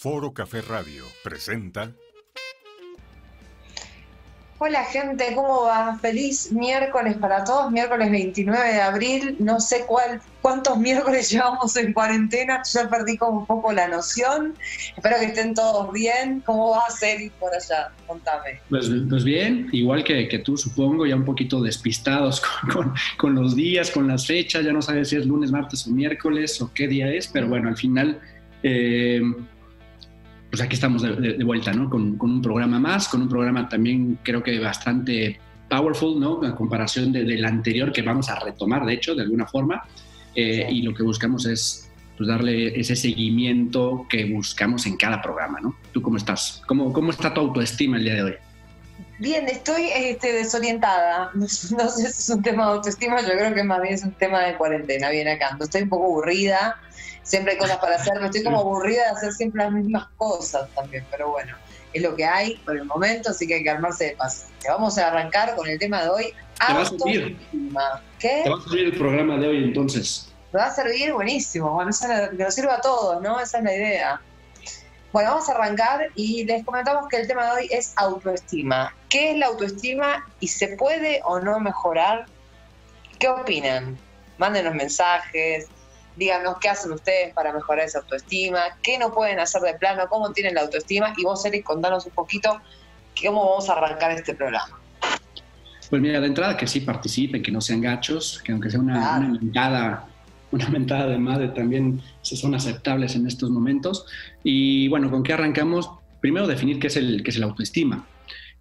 [0.00, 1.92] Foro Café Radio presenta
[4.58, 5.98] Hola gente, ¿cómo va?
[5.98, 9.36] Feliz miércoles para todos, miércoles 29 de abril.
[9.40, 14.54] No sé cuál, cuántos miércoles llevamos en cuarentena, ya perdí como un poco la noción.
[14.96, 16.44] Espero que estén todos bien.
[16.46, 17.90] ¿Cómo va a ser por allá?
[18.06, 18.60] Contame.
[18.70, 23.34] Pues, pues bien, igual que, que, tú supongo, ya un poquito despistados con, con, con,
[23.34, 26.72] los días, con las fechas, ya no sabes si es lunes, martes o miércoles o
[26.72, 28.20] qué día es, pero bueno, al final...
[28.62, 29.22] Eh,
[30.50, 31.90] pues aquí estamos de, de, de vuelta, ¿no?
[31.90, 35.38] Con, con, un programa más, con un programa también creo que bastante
[35.68, 36.42] powerful, ¿no?
[36.44, 39.82] En comparación de, del anterior que vamos a retomar, de hecho, de alguna forma.
[40.34, 40.76] Eh, sí.
[40.76, 45.76] Y lo que buscamos es pues, darle ese seguimiento que buscamos en cada programa, ¿no?
[45.92, 46.62] ¿Tú cómo estás?
[46.66, 48.34] ¿Cómo, cómo está tu autoestima el día de hoy?
[49.18, 51.30] Bien, estoy este, desorientada.
[51.34, 54.02] No, no, sé si es un tema de autoestima, yo creo que más bien es
[54.02, 55.10] un tema de cuarentena.
[55.10, 56.80] Bien acá, estoy un poco aburrida
[57.28, 60.68] siempre hay cosas para hacer, me estoy como aburrida de hacer siempre las mismas cosas
[60.74, 61.54] también, pero bueno,
[61.92, 64.72] es lo que hay por el momento, así que hay que armarse de paciencia.
[64.72, 66.24] Vamos a arrancar con el tema de hoy.
[66.66, 67.36] ¿Te va a servir?
[68.18, 68.40] ¿Qué?
[68.44, 70.32] ¿Te va a servir el programa de hoy entonces?
[70.52, 73.38] Me va a servir buenísimo, bueno, esa es la, que nos sirva a todos, ¿no?
[73.38, 74.20] Esa es la idea.
[75.12, 78.94] Bueno, vamos a arrancar y les comentamos que el tema de hoy es autoestima.
[79.08, 82.26] ¿Qué es la autoestima y se puede o no mejorar?
[83.18, 83.98] ¿Qué opinan?
[84.36, 85.66] Mándenos mensajes,
[86.16, 90.32] díganos qué hacen ustedes para mejorar esa autoestima, qué no pueden hacer de plano, cómo
[90.32, 92.60] tienen la autoestima y vos, Eric, contanos un poquito
[93.24, 94.78] cómo vamos a arrancar este programa.
[95.88, 99.00] Pues mira, de entrada que sí participen, que no sean gachos, que aunque sea una,
[99.00, 99.26] claro.
[99.26, 100.04] una
[100.52, 104.06] una mentada de madre también son aceptables en estos momentos.
[104.44, 105.90] Y bueno, ¿con qué arrancamos?
[106.20, 108.06] Primero definir qué es el, qué es el autoestima.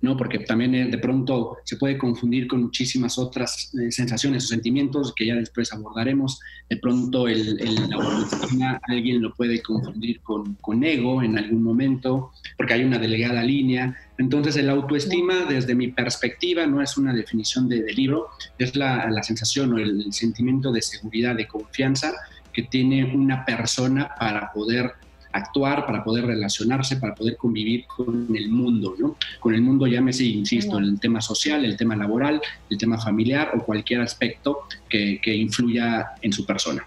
[0.02, 0.16] ¿No?
[0.16, 5.14] porque también eh, de pronto se puede confundir con muchísimas otras eh, sensaciones o sentimientos
[5.16, 6.40] que ya después abordaremos.
[6.70, 11.64] De pronto el, el, la autoestima alguien lo puede confundir con, con, ego en algún
[11.64, 13.98] momento, porque hay una delegada línea.
[14.18, 18.28] Entonces el autoestima, desde mi perspectiva, no es una definición de, de libro,
[18.58, 22.14] es la, la sensación o el, el sentimiento de seguridad, de confianza
[22.54, 24.94] que tiene una persona para poder
[25.38, 29.16] actuar, para poder relacionarse, para poder convivir con el mundo, ¿no?
[29.40, 33.64] Con el mundo, llámese, insisto, el tema social, el tema laboral, el tema familiar o
[33.64, 36.86] cualquier aspecto que, que influya en su persona.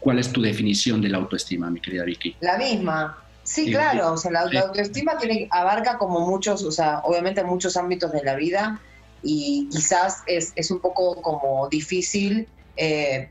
[0.00, 2.36] ¿Cuál es tu definición de la autoestima, mi querida Vicky?
[2.40, 3.18] La misma.
[3.42, 7.78] Sí, claro, o sea, la, la autoestima tiene, abarca como muchos, o sea, obviamente muchos
[7.78, 8.78] ámbitos de la vida
[9.22, 12.46] y quizás es, es un poco como difícil
[12.76, 13.30] eh,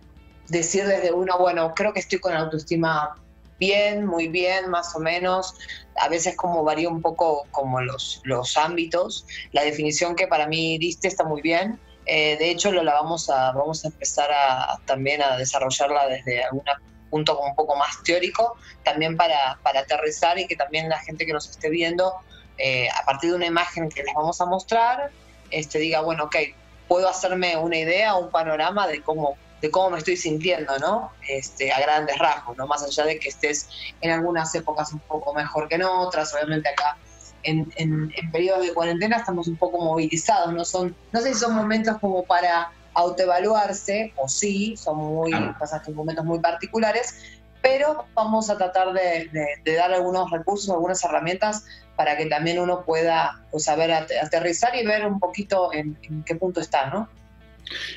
[0.50, 3.16] decir desde uno, bueno, creo que estoy con autoestima
[3.60, 5.56] bien, muy bien, más o menos.
[5.96, 9.26] A veces como varía un poco como los, los ámbitos.
[9.52, 11.80] La definición que para mí diste está muy bien.
[12.06, 16.44] Eh, de hecho, lo la vamos a, vamos a empezar a, también a desarrollarla desde
[16.44, 16.64] algún
[17.10, 21.34] punto un poco más teórico, también para, para aterrizar y que también la gente que
[21.34, 22.14] nos esté viendo,
[22.58, 25.12] eh, a partir de una imagen que les vamos a mostrar,
[25.52, 26.36] este, diga, bueno, ok,
[26.88, 31.12] puedo hacerme una idea, un panorama de cómo de cómo me estoy sintiendo, ¿no?
[31.28, 32.68] Este, a grandes rasgos, ¿no?
[32.68, 33.70] Más allá de que estés
[34.02, 36.98] en algunas épocas un poco mejor que en otras, obviamente acá
[37.44, 40.66] en, en, en periodos de cuarentena estamos un poco movilizados, ¿no?
[40.66, 46.26] Son, no sé si son momentos como para autoevaluarse, o sí, son muy, pasaste momentos
[46.26, 47.16] muy particulares,
[47.62, 51.66] pero vamos a tratar de, de, de, dar algunos recursos, algunas herramientas
[51.96, 56.36] para que también uno pueda pues, saber aterrizar y ver un poquito en, en qué
[56.36, 57.10] punto está, ¿no?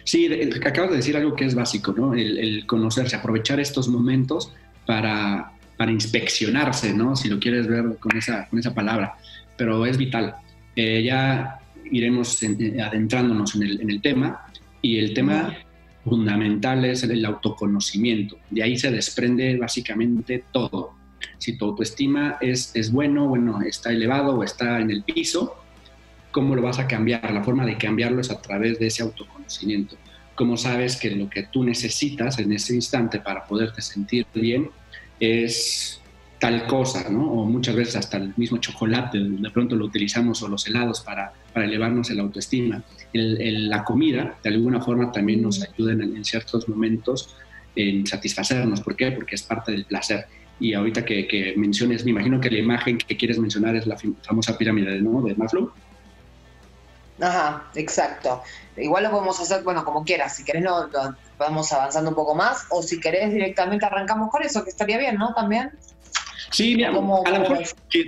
[0.04, 0.28] Sí,
[0.64, 2.14] acabas de decir algo que es básico, ¿no?
[2.14, 4.53] El, el conocerse, aprovechar estos momentos
[4.86, 7.16] para, para, inspeccionarse, ¿no?
[7.16, 9.16] Si lo quieres ver con esa, con esa palabra,
[9.56, 10.34] pero es vital.
[10.76, 11.58] Eh, ya
[11.91, 14.47] iremos en, adentrándonos en el, en el, tema
[14.81, 15.54] y el tema
[16.04, 18.38] fundamental es el autoconocimiento.
[18.50, 20.94] De ahí se desprende básicamente todo.
[21.38, 25.59] Si tu autoestima es, es bueno, bueno, está elevado o está en el piso,
[26.30, 27.32] ¿cómo lo vas a cambiar?
[27.32, 29.96] La forma de cambiarlo es a través de ese autoconocimiento.
[30.34, 34.70] ¿Cómo sabes que lo que tú necesitas en ese instante para poderte sentir bien
[35.19, 36.00] es
[36.38, 37.31] tal cosa, ¿no?
[37.31, 41.32] O muchas veces hasta el mismo chocolate, de pronto lo utilizamos o los helados para,
[41.52, 42.82] para elevarnos el autoestima.
[43.12, 47.37] El, el, la comida, de alguna forma, también nos ayuda en, en, ciertos momentos
[47.76, 48.81] en satisfacernos.
[48.81, 49.12] ¿Por qué?
[49.12, 50.25] Porque es parte del placer.
[50.58, 53.99] Y ahorita que, que menciones, me imagino que la imagen que quieres mencionar es la
[54.22, 55.20] famosa pirámide ¿no?
[55.22, 55.70] de Maslow.
[57.20, 58.43] Ajá, exacto.
[58.76, 60.37] Igual lo podemos hacer, bueno, como quieras.
[60.37, 62.67] Si querés, lo, lo, vamos avanzando un poco más.
[62.70, 65.34] O si querés, directamente arrancamos con eso, que estaría bien, ¿no?
[65.34, 65.70] También.
[66.50, 67.58] Sí, mira, como, a lo mejor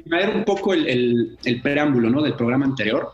[0.08, 2.22] traer un poco el, el, el, preámbulo ¿no?
[2.22, 3.12] del programa anterior,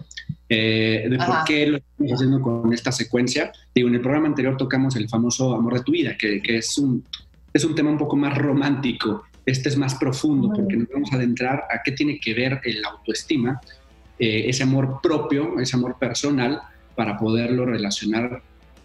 [0.49, 1.27] eh, de Ajá.
[1.27, 3.53] por qué lo estamos haciendo con esta secuencia.
[3.75, 6.79] Digo, en el programa anterior tocamos el famoso amor de tu vida, que, que es,
[6.79, 7.05] un,
[7.53, 11.17] es un tema un poco más romántico este es más profundo porque nos vamos a
[11.17, 13.59] adentrar a qué tiene que ver el autoestima,
[14.19, 16.61] eh, ese amor propio, ese amor personal,
[16.95, 18.43] para poderlo relacionar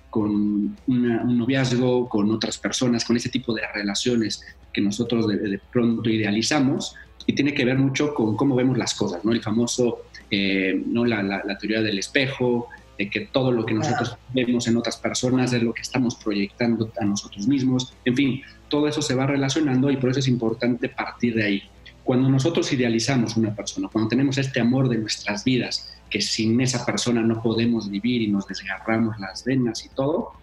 [0.09, 6.07] con un noviazgo, con otras personas, con ese tipo de relaciones que nosotros de, pronto
[6.07, 6.95] idealizamos
[7.25, 9.31] y tiene que ver mucho con cómo vemos las cosas, ¿no?
[9.31, 11.05] El famoso, eh, ¿no?
[11.05, 12.69] La, la, teoría del espejo,
[12.99, 16.91] de que todo lo que nosotros vemos en otras personas es lo que estamos proyectando
[16.99, 20.89] a nosotros mismos, en fin, todo eso se va relacionando y por eso es importante
[20.89, 21.63] partir de ahí.
[22.03, 26.85] Cuando nosotros idealizamos una persona, cuando tenemos este amor de nuestras vidas, que sin esa
[26.85, 30.33] persona no podemos vivir y nos desgarramos las venas y todo,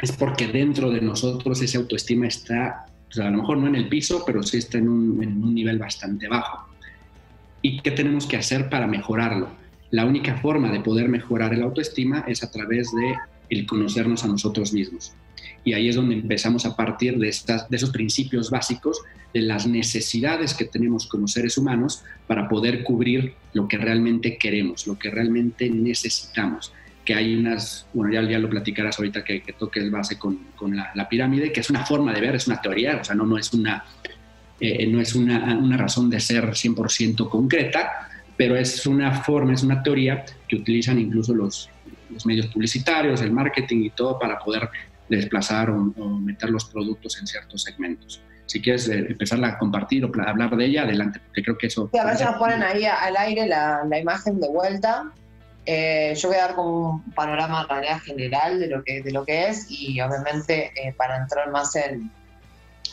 [0.00, 3.88] es porque dentro de nosotros esa autoestima está, pues, a lo mejor no en el
[3.88, 6.66] piso, pero sí está en un, en un nivel bastante bajo.
[7.62, 9.48] ¿Y qué tenemos que hacer para mejorarlo?
[9.90, 13.14] La única forma de poder mejorar el autoestima es a través de
[13.50, 15.12] el conocernos a nosotros mismos.
[15.64, 19.02] Y ahí es donde empezamos a partir de, estas, de esos principios básicos,
[19.34, 24.86] de las necesidades que tenemos como seres humanos para poder cubrir lo que realmente queremos,
[24.86, 26.72] lo que realmente necesitamos.
[27.04, 30.74] Que hay unas, bueno, ya, ya lo platicarás ahorita que, que toques base con, con
[30.76, 33.36] la, pirámide, que es una forma de ver, es una teoría, o sea, no, no
[33.38, 33.84] es, una,
[34.58, 39.62] eh, no es una, una razón de ser 100% concreta, pero es una forma, es
[39.62, 41.68] una teoría que utilizan incluso los,
[42.10, 44.68] los medios publicitarios, el marketing y todo para poder
[45.08, 48.22] desplazar o, meter los productos en ciertos segmentos.
[48.46, 51.88] Si quieres eh, empezar a compartir o hablar de ella, adelante, porque creo que eso...
[51.92, 55.12] Sí, a ver si nos ponen ahí al aire la, la imagen de vuelta.
[55.66, 59.24] Eh, yo voy a dar como un panorama realidad general de lo que, de lo
[59.24, 62.10] que es y obviamente eh, para entrar más en,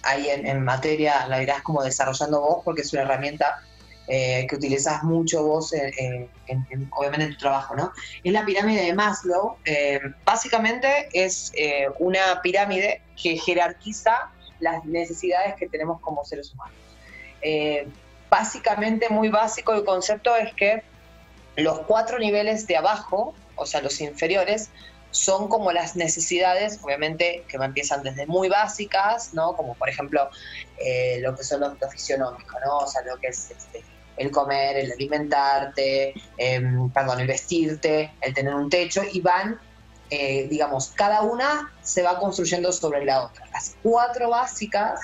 [0.04, 3.64] ahí en, en, materia la irás como desarrollando vos porque es una herramienta
[4.10, 6.30] eh, que utilizas mucho vos, en,
[6.92, 7.92] obviamente en tu trabajo, ¿no?
[8.24, 9.58] Es la pirámide de Maslow.
[9.66, 14.32] Eh, básicamente es eh, una pirámide que jerarquiza
[14.62, 16.78] las necesidades que tenemos como seres humanos.
[18.30, 20.84] básicamente, muy básico el concepto es que
[21.58, 24.70] los cuatro niveles de abajo, o sea, los inferiores,
[25.12, 29.54] son como las necesidades, obviamente, que empiezan desde muy básicas, ¿no?
[29.58, 30.30] Como por ejemplo
[31.20, 32.78] lo que son los, fisionómicos, ¿no?
[32.78, 33.84] O sea, lo que es este,
[34.18, 39.60] el comer, el alimentarte, em, perdón, el vestirte, el tener un techo, y van,
[40.10, 43.46] eh, digamos, cada una se va construyendo sobre la otra.
[43.54, 45.00] Las cuatro básicas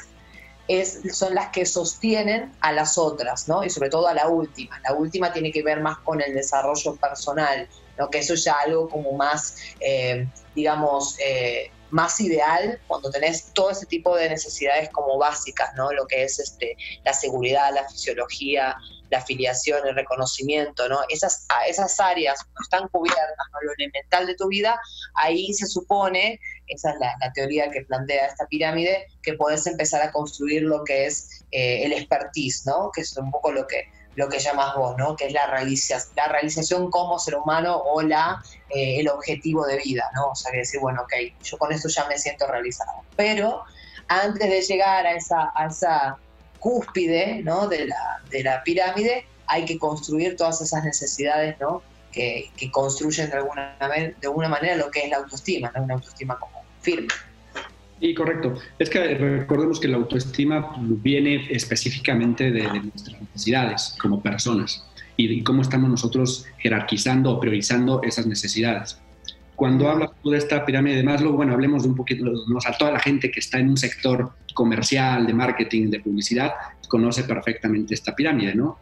[0.67, 3.63] es, son las que sostienen a las otras, ¿no?
[3.63, 4.79] Y sobre todo a la última.
[4.81, 7.67] La última tiene que ver más con el desarrollo personal,
[7.97, 8.09] ¿no?
[8.09, 13.85] Que eso ya algo como más, eh, digamos, eh, más ideal cuando tenés todo ese
[13.85, 15.91] tipo de necesidades como básicas, ¿no?
[15.91, 18.75] Lo que es este, la seguridad, la fisiología,
[19.13, 21.01] la afiliación, el reconocimiento, ¿no?
[21.07, 23.59] Esas, esas áreas están cubiertas, ¿no?
[23.61, 24.79] lo elemental de tu vida,
[25.13, 30.11] ahí se supone, esa es la, teoría que plantea esta pirámide, que puedes empezar a
[30.11, 32.91] construir lo que es eh, el expertise, ¿no?
[32.91, 35.15] Que es un poco lo que lo que llamas vos, ¿no?
[35.15, 39.77] Que es la, realización, la realización como ser humano o la, eh, el objetivo de
[39.77, 40.29] vida, ¿no?
[40.29, 41.13] O sea, que decir, bueno, ok,
[41.43, 42.91] yo con esto ya me siento realizado.
[43.15, 43.63] Pero
[44.07, 46.19] antes de llegar a esa
[46.63, 47.67] cúspide ¿no?
[47.67, 51.83] de, la, de la pirámide, hay que construir todas esas necesidades ¿no?
[52.09, 56.39] que, que construyen de alguna, de alguna manera lo que es la autoestima, una autoestima
[56.39, 57.09] como firme.
[57.99, 58.55] Y correcto.
[58.79, 64.85] Es que recordemos que la autoestima viene específicamente de, nuestras necesidades como personas
[65.17, 68.99] y cómo estamos nosotros jerarquizando o priorizando esas necesidades.
[69.55, 72.25] Cuando hablas tú de esta pirámide de Maslow, bueno, hablemos de un poquito,
[72.65, 76.51] a toda la gente que está en un sector comercial, de marketing, de publicidad,
[76.87, 78.79] conoce perfectamente esta pirámide, ¿no?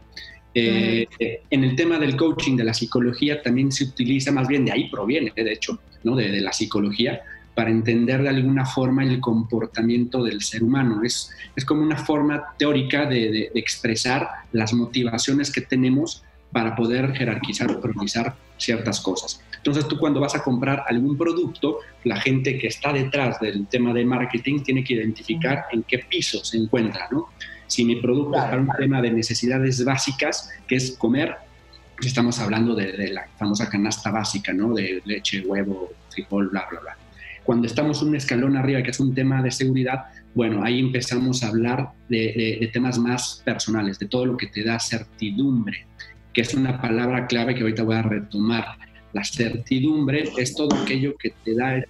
[0.54, 1.08] Eh,
[1.50, 4.90] en el tema del coaching, de la psicología, también se utiliza, más bien de ahí
[4.90, 6.16] proviene, de hecho, ¿no?
[6.16, 7.22] de, de la psicología,
[7.56, 11.04] para entender de alguna forma el comportamiento del ser humano.
[11.04, 16.76] Es, es como una forma teórica de, de, de expresar las motivaciones que tenemos para
[16.76, 19.42] poder jerarquizar o priorizar ciertas cosas.
[19.62, 23.94] Entonces tú cuando vas a comprar algún producto, la gente que está detrás del tema
[23.94, 27.28] de marketing tiene que identificar en qué piso se encuentra, ¿no?
[27.68, 31.36] Si mi producto es para un tema de necesidades básicas, que es comer,
[32.02, 34.74] estamos hablando de, la famosa canasta básica, ¿no?
[34.74, 36.98] De leche, huevo, frijol, bla, bla, bla.
[37.44, 41.50] Cuando estamos un escalón arriba, que es un tema de seguridad, bueno, ahí empezamos a
[41.50, 45.86] hablar de, de temas más personales, de todo lo que te da certidumbre,
[46.34, 48.66] que es una palabra clave que ahorita voy a retomar
[49.14, 51.84] la certidumbre es todo aquello que te da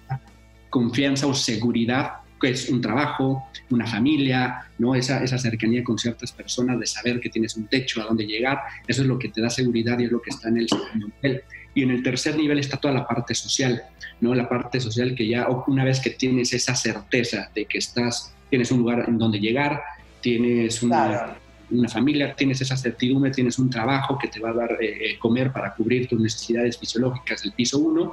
[0.70, 4.94] confianza o seguridad, que es un trabajo, una familia, ¿no?
[4.94, 8.58] esa, esa cercanía con ciertas personas, de saber que tienes un techo a dónde llegar,
[8.88, 11.08] eso es lo que te da seguridad y es lo que está en el segundo
[11.22, 11.42] nivel.
[11.74, 13.82] Y en el tercer nivel está toda la parte social,
[14.20, 14.34] ¿no?
[14.34, 18.70] la parte social que ya una vez que tienes esa certeza de que estás, tienes
[18.72, 19.82] un lugar en donde llegar,
[20.20, 21.36] tienes una,
[21.72, 25.52] una familia, tienes esa certidumbre, tienes un trabajo que te va a dar eh, comer
[25.52, 28.12] para cubrir tus necesidades fisiológicas del piso 1,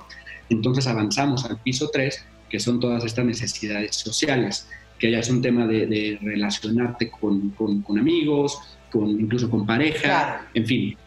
[0.49, 5.41] entonces avanzamos al piso 3, que son todas estas necesidades sociales, que ya es un
[5.41, 8.59] tema de, relacionarte con, con, amigos,
[8.91, 10.97] con, incluso con pareja, en fin,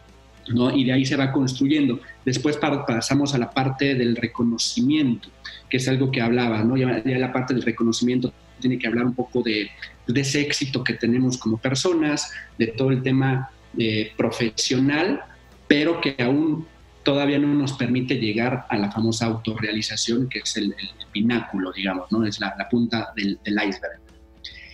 [0.47, 0.75] ¿no?
[0.75, 1.99] y de ahí se va construyendo.
[2.25, 5.29] Después pasamos a la parte del reconocimiento,
[5.69, 6.77] que es algo que hablaba, ¿no?
[6.77, 9.69] ya, ya la parte del reconocimiento tiene que hablar un poco de,
[10.07, 15.23] de ese éxito que tenemos como personas, de todo el tema eh, profesional,
[15.67, 16.67] pero que aún
[17.03, 20.75] todavía no nos permite llegar a la famosa autorrealización, que es el,
[21.11, 22.25] pináculo, digamos, ¿no?
[22.25, 24.01] es la, punta del, iceberg.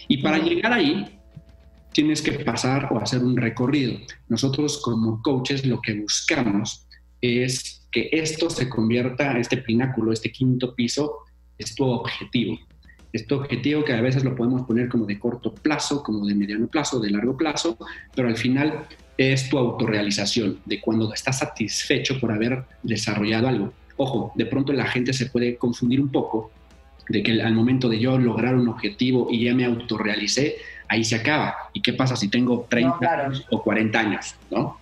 [0.07, 1.19] Y para llegar ahí,
[1.91, 3.99] tienes que pasar o hacer un recorrido.
[4.29, 6.87] Nosotros como coaches lo que buscamos
[7.19, 11.17] es que esto se convierta, este pináculo, este quinto piso,
[11.57, 12.57] es tu objetivo
[13.11, 16.67] este objetivo que a veces lo podemos poner como de corto plazo, como de mediano
[16.67, 17.77] plazo, de largo plazo,
[18.15, 18.85] pero al final
[19.17, 23.73] es tu autorrealización, de cuando estás satisfecho por haber desarrollado algo.
[23.97, 26.51] Ojo, de pronto la gente se puede confundir un poco
[27.09, 31.15] de que al momento de yo lograr un objetivo y ya me autorrealicé, ahí se
[31.15, 31.55] acaba.
[31.73, 34.35] ¿Y qué pasa si tengo 30 o 40 años?
[34.51, 34.77] ¿no?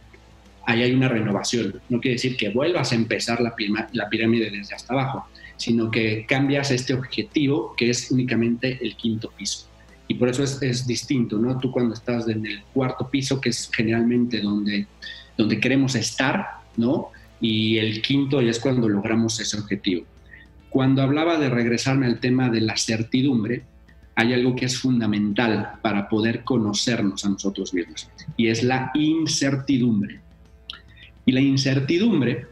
[0.66, 1.82] Ahí hay una renovación.
[1.90, 3.56] No quiere decir que vuelvas a empezar la,
[3.94, 5.26] la pirámide desde hasta abajo
[5.58, 9.68] sino que cambias este objetivo que es únicamente el quinto piso.
[10.08, 11.60] Y por eso es, distinto, ¿no?
[11.60, 14.88] Tú cuando estás en el cuarto piso, que es generalmente donde,
[15.38, 17.10] donde queremos estar, ¿no?
[17.42, 20.06] Y el quinto ya es cuando logramos ese objetivo.
[20.70, 23.64] Cuando hablaba de regresarme al tema de la certidumbre,
[24.16, 30.22] hay algo que es fundamental para poder conocernos a nosotros mismos, y es la incertidumbre.
[31.26, 32.48] Y la incertidumbre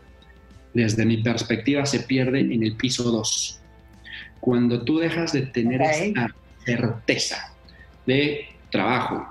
[0.76, 3.62] desde mi perspectiva, se pierde en el piso 2.
[4.42, 6.28] Cuando tú dejas de tener esa
[6.66, 7.54] certeza
[8.06, 9.26] de trabajo,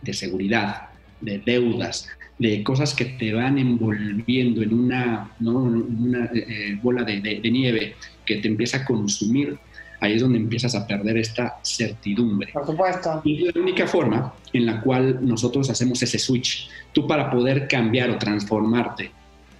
[0.00, 0.88] de seguridad,
[1.20, 7.50] de deudas, de cosas que te van envolviendo en una, una eh, bola de, de,
[7.50, 9.58] nieve que te empieza a consumir,
[10.00, 12.52] ahí es donde empiezas a perder esta certidumbre.
[12.52, 13.20] Por supuesto.
[13.24, 16.70] Y es la única forma en la cual nosotros hacemos ese switch.
[16.92, 19.10] Tú para poder cambiar o transformarte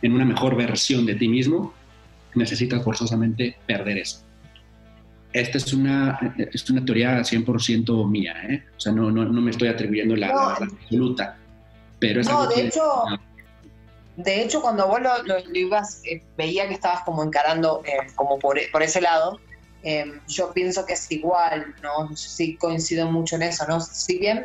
[0.03, 1.73] en una mejor versión de ti mismo,
[2.35, 4.19] necesitas forzosamente perder eso.
[5.33, 8.63] Esta es una, es una teoría 100% mía, ¿eh?
[8.77, 11.39] o sea, no, no, no, me estoy atribuyendo la, absoluta,
[11.99, 12.83] pero es No, de hecho,
[14.17, 18.59] de hecho, cuando vos lo, ibas, eh, veía que estabas como encarando eh, como por,
[18.71, 19.41] por, ese lado,
[19.83, 22.15] eh, yo pienso que es igual, ¿no?
[22.15, 23.81] Sí coincido mucho en eso, ¿no?
[23.81, 24.45] Si bien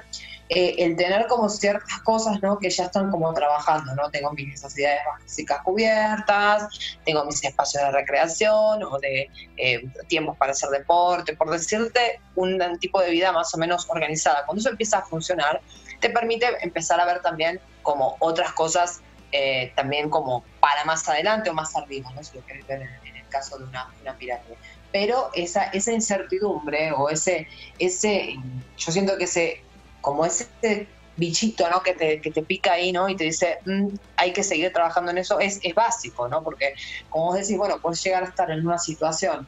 [0.50, 2.58] eh, el tener como ciertas cosas ¿no?
[2.58, 4.10] que ya están como trabajando, ¿no?
[4.10, 10.54] Tengo mis necesidades básicas cubiertas, tengo mis espacios de recreación o de eh, tiempos para
[10.54, 14.46] hacer deporte, por decirte, un tipo de vida más o menos organizada.
[14.46, 15.60] Cuando eso empieza a funcionar,
[16.00, 19.02] te permite empezar a ver también como otras cosas
[19.34, 22.24] eh, también como para más adelante o más arriba, ¿no?
[22.24, 24.56] Si lo querés ver en, el caso de una, una pirámide
[24.92, 28.36] pero esa, esa incertidumbre o ese, ese,
[28.78, 29.62] yo siento que ese
[30.08, 30.88] como ese
[31.18, 31.84] bichito ¿no?
[31.84, 33.10] que, te, que te pica ahí ¿no?
[33.10, 36.42] y te dice, mm, hay que seguir trabajando en eso, es, es básico, ¿no?
[36.44, 36.76] porque
[37.10, 39.46] como vos decís, bueno, puedes llegar a estar en una situación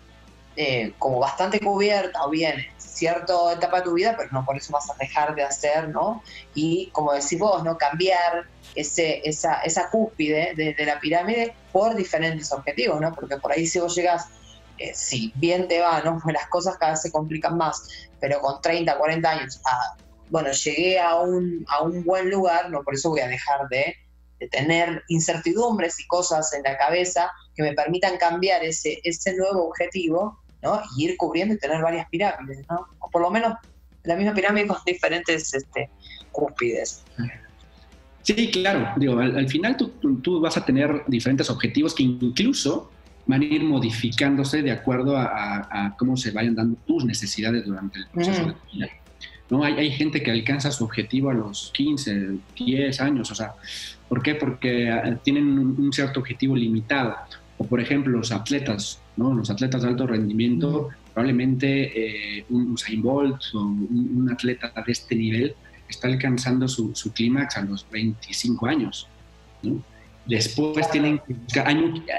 [0.58, 4.74] eh, como bastante cubierta o bien cierta etapa de tu vida, pero no por eso
[4.74, 6.22] vas a dejar de hacer, ¿no?
[6.54, 7.78] Y como decís vos, ¿no?
[7.78, 13.14] Cambiar ese, esa, esa cúspide de, la pirámide por diferentes objetivos, ¿no?
[13.14, 14.28] Porque por ahí si vos llegas,
[14.78, 16.22] eh, si bien te va, ¿no?
[16.34, 17.88] Las cosas cada vez se complican más,
[18.20, 19.96] pero con 30, 40 años a
[20.30, 23.96] bueno, llegué a un, a un buen lugar, no por eso voy a dejar de,
[24.52, 30.40] tener incertidumbres y cosas en la cabeza que me permitan cambiar ese, ese nuevo objetivo,
[30.62, 30.82] ¿no?
[30.98, 32.88] Y ir cubriendo y tener varias pirámides, ¿no?
[33.00, 33.56] O por lo menos
[34.04, 35.90] la misma pirámide con diferentes este,
[36.32, 37.04] cúspides.
[38.22, 38.94] Sí, claro.
[38.96, 39.90] Digo, al, final tú,
[40.22, 42.92] tú, vas a tener diferentes objetivos que incluso
[43.26, 48.08] van a ir modificándose de acuerdo a, cómo se vayan dando tus necesidades durante el
[48.08, 48.90] proceso de vida.
[49.50, 49.64] ¿No?
[49.64, 53.54] Hay, hay, gente que alcanza su objetivo a los 15, 10 años, o sea,
[54.08, 54.36] ¿por qué?
[54.36, 57.16] Porque ah, tienen un, cierto objetivo limitado.
[57.58, 59.34] O por ejemplo, los atletas, ¿no?
[59.34, 65.16] Los atletas de alto rendimiento, probablemente eh, un Usain Bolt o un, atleta de este
[65.16, 65.56] nivel
[65.90, 69.08] está alcanzando su, su clímax a los 25 años,
[69.64, 69.84] ¿no?
[70.26, 71.20] Después tienen
[71.52, 71.64] que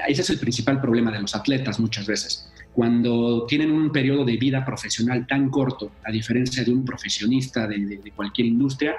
[0.07, 4.37] ese es el principal problema de los atletas muchas veces cuando tienen un periodo de
[4.37, 8.95] vida profesional tan corto, a diferencia de un profesionista de, cualquier industria,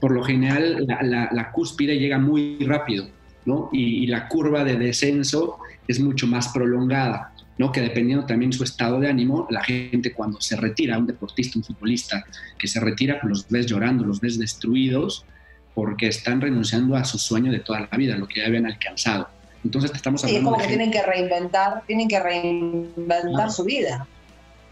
[0.00, 3.08] por lo general la, cúspide llega muy rápido,
[3.46, 3.70] ¿no?
[3.72, 7.32] Y, la curva de descenso es mucho más prolongada.
[7.58, 7.72] ¿no?
[7.72, 11.64] que dependiendo también su estado de ánimo, la gente cuando se retira, un deportista, un
[11.64, 12.24] futbolista
[12.56, 15.24] que se retira, pues los ves llorando, los ves destruidos
[15.74, 19.28] porque están renunciando a su sueño de toda la vida, lo que ya habían alcanzado.
[19.68, 24.06] Entonces estamos hablando sí, como que tienen que reinventar, tienen que reinventar su vida.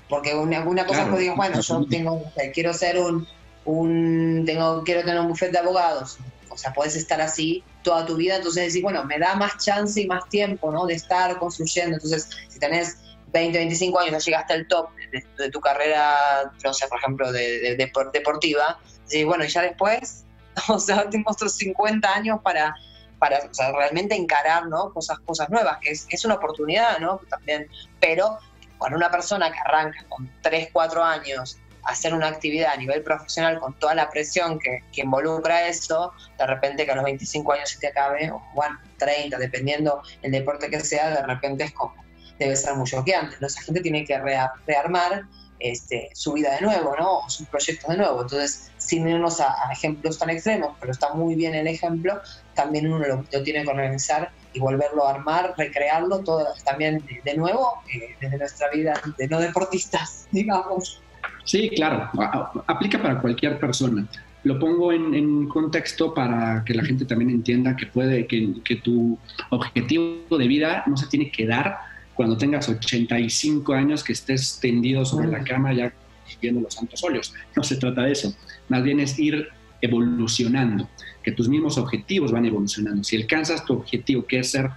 [0.09, 2.23] Porque una, cosa es que digo, bueno, yo tengo,
[2.55, 3.29] quiero ser un,
[3.67, 6.17] un, tengo, quiero tener un bufete de abogados.
[6.49, 10.00] O sea, puedes estar así toda tu vida, entonces decir, bueno, me da más chance
[10.00, 10.87] y más tiempo, ¿no?
[10.87, 11.97] De estar construyendo.
[11.97, 12.97] Entonces, si tenés
[13.35, 14.88] 20, 25 años, ya llegaste al top
[15.37, 17.76] de, tu carrera, no sé, por ejemplo, de,
[18.15, 18.79] deportiva,
[19.11, 20.25] y bueno, y ya después,
[20.69, 22.75] o sea, tengo otros 50 años para,
[23.18, 23.40] para
[23.73, 24.92] realmente encarar, ¿no?
[24.92, 27.20] Cosas, cosas nuevas, que es, es una oportunidad, ¿no?
[27.28, 27.68] También,
[28.00, 28.38] pero
[28.78, 33.61] cuando una persona que arranca con 3, 4 años hacer una actividad a nivel profesional
[33.61, 37.78] con toda la presión que, involucra eso, de repente que a los 25 años se
[37.78, 41.94] te acabe, o bueno, 30, dependiendo el deporte que sea, de repente es como,
[42.38, 43.37] debe ser muy choqueante.
[43.40, 45.26] Esa gente tiene que rearmar
[45.61, 47.18] este, su vida de nuevo, ¿no?
[47.20, 48.23] O sus proyectos de nuevo.
[48.23, 52.20] Entonces, sin irnos a, ejemplos tan extremos, pero está muy bien el ejemplo,
[52.56, 57.82] también uno lo, tiene que organizar y volverlo a armar, recrearlo todo también de, nuevo
[57.94, 61.00] eh, desde nuestra vida de no deportistas, digamos.
[61.44, 62.10] Sí, claro,
[62.66, 64.06] aplica para cualquier persona.
[64.42, 69.18] Lo pongo en, contexto para que la gente también entienda que puede, que, que tu
[69.50, 71.78] objetivo de vida no se tiene que dar
[72.14, 75.92] cuando tengas 85 años que estés tendido sobre la cama ya
[76.40, 77.34] viendo los santos óleos.
[77.54, 78.34] No se trata de eso.
[78.68, 79.48] Más bien es ir
[79.80, 80.88] evolucionando,
[81.26, 83.02] que tus mismos objetivos van evolucionando.
[83.02, 84.71] Si alcanzas tu objetivo, que es ser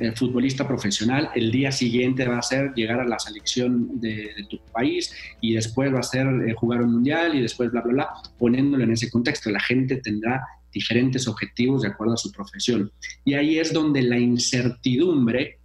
[0.00, 4.58] eh, futbolista profesional, el día siguiente va a ser llegar a la selección de, tu
[4.72, 8.08] país y después va a ser eh, jugar un mundial y después bla, bla, bla,
[8.40, 9.50] poniéndolo en ese contexto.
[9.50, 12.90] La gente tendrá diferentes objetivos de acuerdo a su profesión.
[13.24, 15.58] Y ahí es donde la incertidumbre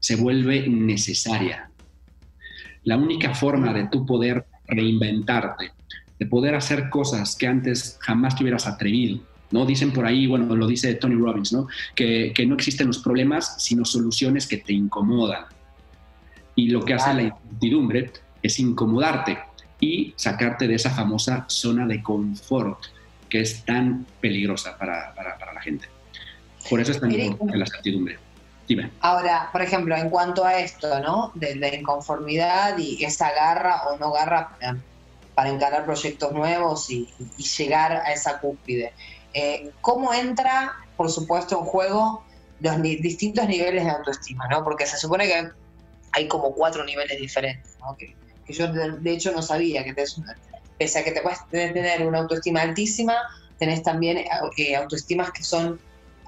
[0.00, 1.68] se vuelve necesaria.
[2.84, 5.72] La única forma de tú poder reinventarte,
[6.18, 9.20] de poder hacer cosas que antes jamás te hubieras atrevido,
[9.54, 9.64] ¿no?
[9.64, 11.68] Dicen por ahí, bueno, lo dice Tony Robbins, ¿no?
[11.94, 15.44] Que, no existen los problemas, sino soluciones que te incomodan.
[16.56, 18.10] Y lo que hace la incertidumbre
[18.42, 19.38] es incomodarte
[19.78, 22.80] y sacarte de esa famosa zona de confort
[23.28, 25.88] que es tan peligrosa para, la gente.
[26.68, 28.18] Por eso es tan importante la incertidumbre.
[29.00, 31.30] Ahora, por ejemplo, en cuanto a esto, ¿no?
[31.34, 34.56] De la inconformidad y esa garra o no garra
[35.34, 37.08] para, encarar proyectos nuevos y,
[37.56, 38.92] llegar a esa cúspide.
[39.34, 42.24] Eh, ¿Cómo entra, por supuesto, en juego
[42.60, 44.64] los distintos niveles de autoestima, ¿no?
[44.64, 45.50] Porque se supone que
[46.12, 47.96] hay como cuatro niveles diferentes, ¿no?
[47.96, 48.14] Que,
[48.48, 53.16] yo de, hecho no sabía que pese a que te puedes tener una autoestima altísima,
[53.58, 54.18] tenés también
[54.56, 55.80] eh, autoestimas que son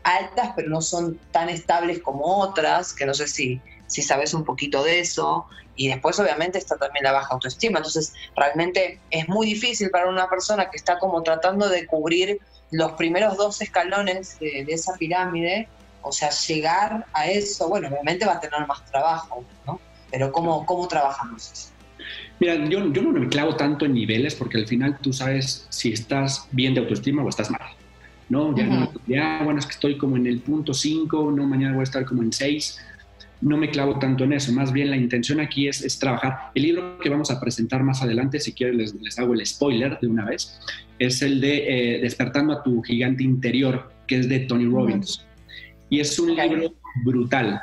[0.03, 4.45] altas, pero no son tan estables como otras, que no sé si, si sabes un
[4.45, 5.47] poquito de eso.
[5.75, 7.79] Y después obviamente está también la baja autoestima.
[7.79, 12.92] Entonces realmente es muy difícil para una persona que está como tratando de cubrir los
[12.92, 15.68] primeros dos escalones de, esa pirámide,
[16.02, 19.81] o sea, llegar a eso, bueno, obviamente va a tener más trabajo, ¿no?
[20.11, 21.68] Pero ¿cómo, cómo trabajamos eso?
[22.38, 25.92] Mira, yo, yo no me clavo tanto en niveles porque al final tú sabes si
[25.92, 27.62] estás bien de autoestima o estás mal.
[28.29, 28.55] ¿no?
[29.07, 32.05] Ya, bueno, es que estoy como en el punto 5, no, mañana voy a estar
[32.05, 32.79] como en 6.
[33.40, 36.51] No me clavo tanto en eso, más bien la intención aquí es, es trabajar.
[36.55, 39.99] El libro que vamos a presentar más adelante, si quieren les, les hago el spoiler
[40.01, 40.59] de una vez,
[40.99, 45.27] es el de eh, Despertando a tu gigante interior, que es de Tony Robbins.
[45.90, 47.62] Y es un libro brutal.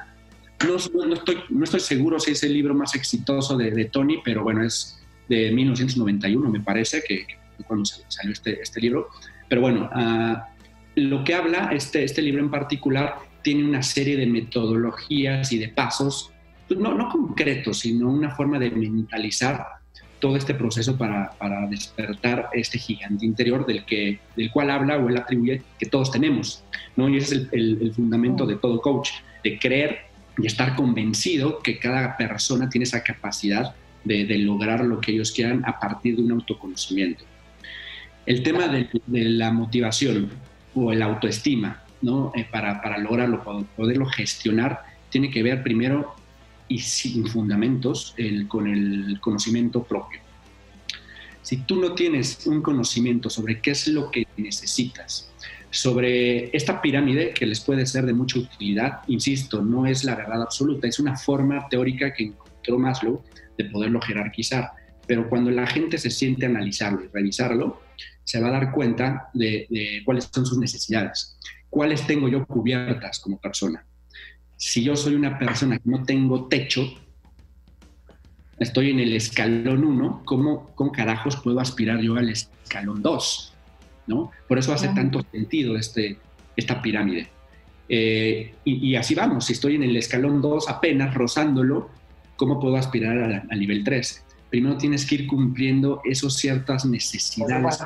[0.65, 4.21] No, no, estoy, no estoy seguro si es el libro más exitoso de, de Tony,
[4.23, 9.09] pero bueno, es de 1991, me parece, que, que cuando salió este, este libro.
[9.49, 10.37] Pero bueno, uh,
[10.95, 15.69] lo que habla este, este libro en particular tiene una serie de metodologías y de
[15.69, 16.31] pasos,
[16.67, 19.65] pues, no, no concretos, sino una forma de mentalizar
[20.19, 25.09] todo este proceso para, para, despertar este gigante interior del, que, del cual habla o
[25.09, 26.63] él atribuye que todos tenemos.
[26.95, 27.09] ¿no?
[27.09, 29.09] Y ese es el, el, fundamento de todo coach,
[29.43, 29.97] de creer
[30.37, 33.75] y estar convencido que cada persona tiene esa capacidad
[34.05, 37.25] de, de lograr lo que ellos quieran a partir de un autoconocimiento.
[38.25, 40.29] El tema de, de la motivación
[40.73, 42.31] o el autoestima, ¿no?
[42.35, 43.43] Eh, para, para lograrlo,
[43.75, 46.15] poderlo gestionar, tiene que ver primero
[46.67, 48.15] y sin fundamentos
[48.47, 50.21] con el conocimiento propio.
[51.41, 55.29] Si tú no tienes un conocimiento sobre qué es lo que necesitas,
[55.69, 60.41] sobre esta pirámide que les puede ser de mucha utilidad, insisto, no es la verdad
[60.41, 63.23] absoluta, es una forma teórica que encontró Maslow
[63.57, 64.71] de poderlo jerarquizar,
[65.05, 67.81] pero cuando la gente se siente a analizarlo y revisarlo,
[68.23, 71.37] se va a dar cuenta de, cuáles son sus necesidades,
[71.73, 73.83] cuáles tengo yo cubiertas como persona.
[74.55, 76.83] Si yo soy una persona que no tengo techo,
[78.59, 83.53] estoy en el escalón 1, ¿cómo con carajos puedo aspirar yo al escalón 2?
[84.05, 84.29] ¿no?
[84.47, 86.19] Por eso hace tanto sentido este,
[86.55, 87.29] esta pirámide.
[87.89, 91.89] Eh, y, así vamos, si estoy en el escalón 2 apenas rozándolo,
[92.35, 94.23] ¿cómo puedo aspirar al nivel 3?
[94.51, 97.79] Primero tienes que ir cumpliendo esas ciertas necesidades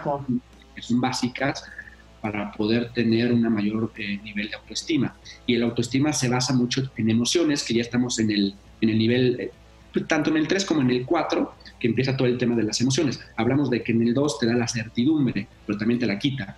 [0.75, 1.63] que son básicas
[2.31, 5.15] para poder tener un mayor eh, nivel de autoestima.
[5.45, 8.97] Y el autoestima se basa mucho en emociones, que ya estamos en el, en el
[8.97, 9.51] nivel, eh,
[10.07, 12.81] tanto en el 3 como en el 4, que empieza todo el tema de las
[12.81, 13.21] emociones.
[13.37, 16.57] Hablamos de que en el 2 te da la certidumbre, pero también te la quita.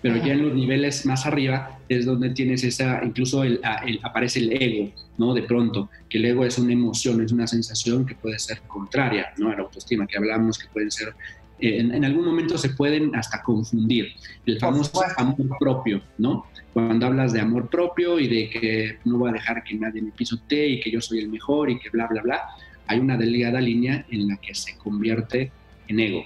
[0.00, 3.60] Pero ya en los niveles más arriba es donde tienes esa, incluso el,
[4.02, 5.34] aparece el ego, ¿no?
[5.34, 9.34] De pronto, que el ego es una emoción, es una sensación que puede ser contraria,
[9.36, 9.50] ¿no?
[9.50, 11.14] A la autoestima, que hablamos que pueden ser
[11.58, 14.14] en, algún momento se pueden hasta confundir.
[14.46, 16.46] El famoso amor propio, ¿no?
[16.72, 20.10] Cuando hablas de amor propio y de que no voy a dejar que nadie me
[20.10, 22.42] pisotee y que yo soy el mejor y que bla, bla, bla,
[22.86, 25.52] hay una delgada línea en la que se convierte
[25.88, 26.24] en ego.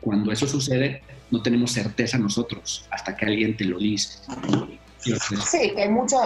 [0.00, 4.18] Cuando eso sucede, no tenemos certeza nosotros hasta que alguien te lo dice.
[4.98, 6.18] Sí, hay, mucho,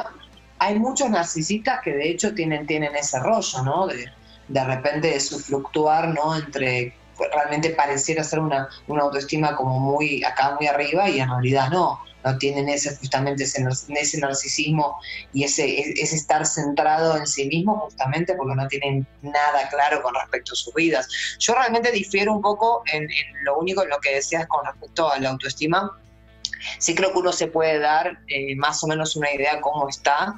[0.59, 3.87] hay muchos narcisistas que de hecho tienen, tienen ese rollo, ¿no?
[3.87, 4.07] De,
[4.49, 6.37] de repente de su fluctuar, ¿no?
[6.37, 6.94] Entre
[7.33, 12.00] realmente pareciera ser una, una autoestima como muy acá, muy arriba, y en realidad no
[12.24, 14.98] no tienen ese justamente ese, ese narcisismo
[15.33, 20.14] y ese, ese, estar centrado en sí mismo justamente porque no tienen nada claro con
[20.14, 21.07] respecto a sus vidas.
[21.38, 23.09] Yo realmente difiero un poco en,
[23.42, 25.90] lo único en lo que decías con respecto a la autoestima.
[26.79, 30.35] Sí creo que uno se puede dar eh, más o menos una idea cómo está,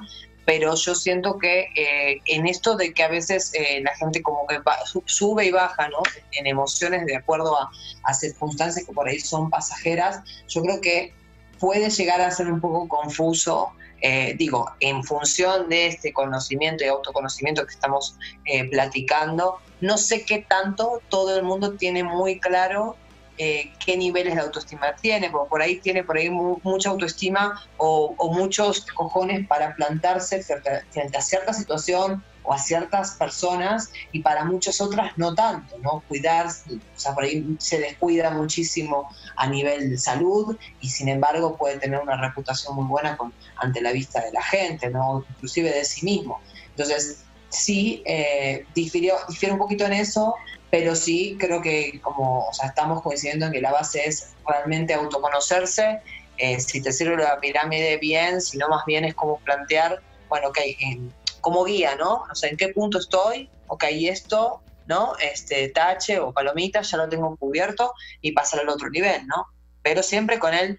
[0.47, 4.47] pero yo siento que eh, en esto de que a veces eh, la gente como
[4.47, 4.61] que
[5.03, 5.97] sube y baja ¿no?
[6.31, 11.13] en emociones de acuerdo a, circunstancias que por ahí son pasajeras, yo creo que
[11.59, 16.87] puede llegar a ser un poco confuso, eh, digo, en función de este conocimiento y
[16.87, 18.15] autoconocimiento que estamos
[18.71, 22.95] platicando, no sé qué tanto todo el mundo tiene muy claro
[23.37, 28.15] eh, qué niveles de autoestima tiene, porque por ahí tiene por ahí mucha autoestima o,
[28.33, 34.81] muchos cojones para plantarse frente a, cierta situación o a ciertas personas y para muchas
[34.81, 36.03] otras no tanto, ¿no?
[36.07, 41.57] Cuidarse, o sea, por ahí se descuida muchísimo a nivel de salud y sin embargo
[41.57, 45.25] puede tener una reputación muy buena con, ante la vista de la gente, ¿no?
[45.29, 46.41] Inclusive de sí mismo.
[46.69, 49.13] Entonces, sí, eh, difiere
[49.51, 50.33] un poquito en eso,
[50.69, 56.01] pero sí creo que como estamos coincidiendo en que la base es realmente autoconocerse,
[56.37, 60.49] eh, si te sirve la pirámide bien, si no más bien es como plantear, bueno,
[60.49, 60.59] ok,
[61.41, 62.25] como guía, ¿no?
[62.29, 63.49] O sea, ¿en qué punto estoy?
[63.67, 65.13] Ok, esto, ¿no?
[65.19, 69.47] Este tache o palomita ya lo tengo cubierto y pasar al otro nivel, ¿no?
[69.81, 70.77] Pero siempre con el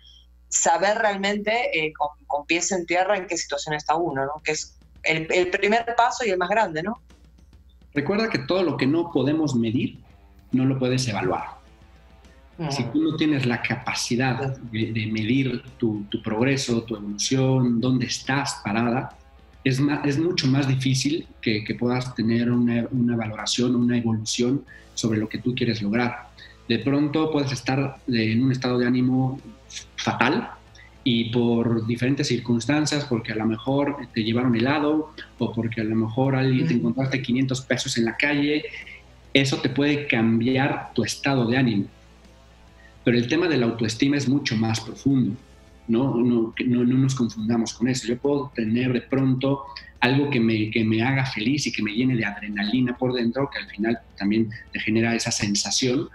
[0.48, 4.42] saber realmente eh, con, pies en tierra en qué situación está uno, ¿no?
[4.44, 7.00] Que es el primer paso y el más grande, ¿no?
[7.94, 9.98] Recuerda que todo lo que no podemos medir,
[10.52, 11.58] no lo puedes evaluar.
[12.70, 19.16] Si tú no tienes la capacidad de, medir tu, progreso, tu evolución, dónde estás parada,
[19.62, 25.28] es, es mucho más difícil que, puedas tener una, una, valoración, una evolución sobre lo
[25.28, 26.30] que tú quieres lograr.
[26.68, 29.40] De pronto puedes estar en un estado de ánimo
[29.96, 30.50] fatal,
[31.04, 35.94] y por diferentes circunstancias, porque a lo mejor te llevaron helado o porque a lo
[35.94, 38.64] mejor alguien te encontraste 500 pesos en la calle,
[39.32, 41.86] eso te puede cambiar tu estado de ánimo.
[43.04, 45.34] Pero el tema de la autoestima es mucho más profundo.
[45.86, 48.06] No, no, no, no nos confundamos con eso.
[48.06, 49.64] Yo puedo tener de pronto
[50.00, 53.48] algo que me, que me haga feliz y que me llene de adrenalina por dentro,
[53.50, 56.08] que al final también te genera esa sensación,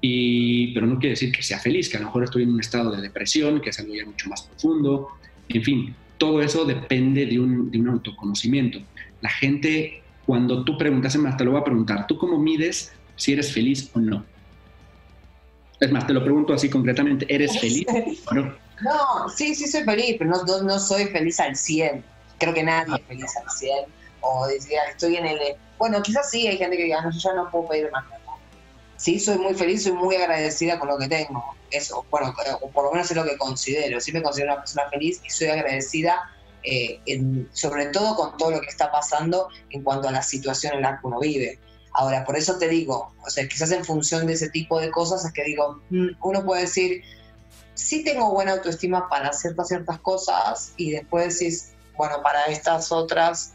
[0.00, 2.60] y, pero no quiere decir que sea feliz, que a lo mejor estoy en un
[2.60, 5.08] estado de depresión, que es algo ya mucho más profundo.
[5.48, 8.78] En fin, todo eso depende de un, de un autoconocimiento.
[9.20, 13.32] La gente, cuando tú preguntas, más te lo voy a preguntar, ¿tú cómo mides si
[13.32, 14.24] eres feliz o no?
[15.80, 17.86] Es más, te lo pregunto así concretamente, ¿eres feliz
[18.26, 18.54] o no?
[18.82, 22.02] No, sí, sí soy feliz, pero no, no, soy feliz al 100.
[22.38, 23.72] Creo que nadie es feliz al 100.
[24.22, 25.38] O decía, estoy en el...
[25.78, 28.04] Bueno, quizás sí hay gente que diga, no, yo ya no puedo pedir más
[29.00, 31.56] sí soy muy feliz, soy muy agradecida con lo que tengo.
[31.70, 33.98] Eso, bueno, o por lo menos es lo que considero.
[34.00, 36.30] Sí me considero una persona feliz y soy agradecida,
[36.62, 37.00] eh,
[37.52, 41.00] sobre todo con todo lo que está pasando en cuanto a la situación en la
[41.00, 41.58] que uno vive.
[41.92, 45.24] Ahora, por eso te digo, o sea, quizás en función de ese tipo de cosas
[45.24, 47.02] es que digo, mm, uno puede decir,
[47.74, 53.54] sí tengo buena autoestima para ciertas, ciertas cosas y después decís, bueno, para estas otras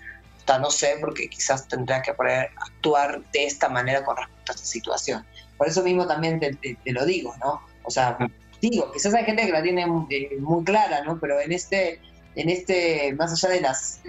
[0.59, 4.67] no sé, porque quizás tendría que poder actuar de esta manera con respecto a esta
[4.67, 5.25] situación.
[5.57, 7.61] Por eso mismo también te, lo digo, ¿no?
[7.83, 8.17] O sea,
[8.61, 11.17] digo, quizás hay gente que la tiene muy, eh, muy, clara, ¿no?
[11.19, 11.99] Pero en este,
[12.35, 14.01] en este, más allá de las,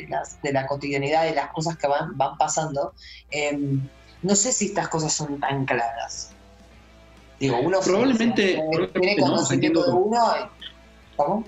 [0.42, 2.92] de, la cotidianidad, de las cosas que van, van pasando,
[3.30, 3.80] em,
[4.22, 6.32] no sé si estas cosas son tan claras.
[7.38, 8.60] Digo, uno probablemente,
[8.94, 10.18] tiene conocimiento de uno.
[11.16, 11.44] ¿Cómo?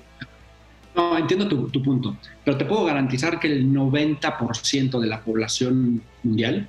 [0.95, 6.03] No, entiendo tu, tu, punto, pero te puedo garantizar que el 90% de la población
[6.23, 6.69] mundial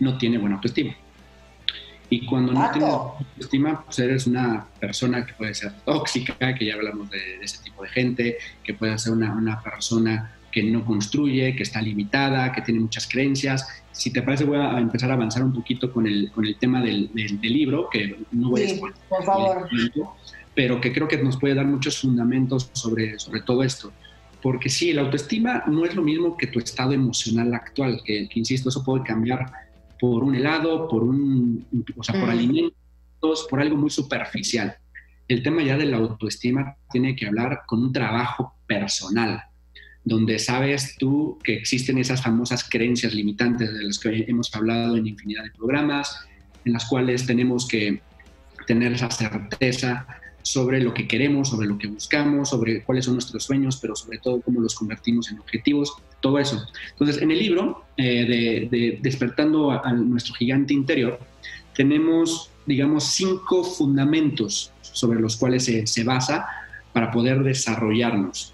[0.00, 0.96] no tiene buena autoestima.
[2.12, 6.74] Y cuando no tienes autoestima, pues eres una persona que puede ser tóxica, que ya
[6.74, 11.56] hablamos de, ese tipo de gente, que puede ser una, una, persona que no construye,
[11.56, 13.66] que está limitada, que tiene muchas creencias.
[13.92, 16.82] Si te parece, voy a empezar a avanzar un poquito con el, con el tema
[16.82, 19.70] del, del, libro, que no voy sí, a por favor.
[20.54, 23.90] pero que creo que nos puede dar muchos fundamentos sobre, sobre todo esto.
[24.42, 28.38] Porque sí, la autoestima no es lo mismo que tu estado emocional actual, que, que
[28.38, 29.50] insisto, eso puede cambiar
[30.02, 31.64] por un helado, por un,
[31.96, 34.76] o sea, por alimentos, por algo muy superficial.
[35.28, 39.44] El tema ya de la autoestima tiene que hablar con un trabajo personal,
[40.02, 45.06] donde sabes tú que existen esas famosas creencias limitantes de las que hemos hablado en
[45.06, 46.26] infinidad de programas,
[46.64, 48.02] en las cuales tenemos que
[48.66, 50.04] tener esa certeza
[50.42, 54.18] sobre lo que queremos, sobre lo que buscamos, sobre cuáles son nuestros sueños, pero sobre
[54.18, 56.64] todo cómo los convertimos en objetivos, todo eso.
[56.90, 61.18] Entonces, en el libro eh, de, Despertando a, nuestro gigante interior,
[61.74, 66.46] tenemos, digamos, cinco fundamentos sobre los cuales se, basa
[66.92, 68.52] para poder desarrollarnos.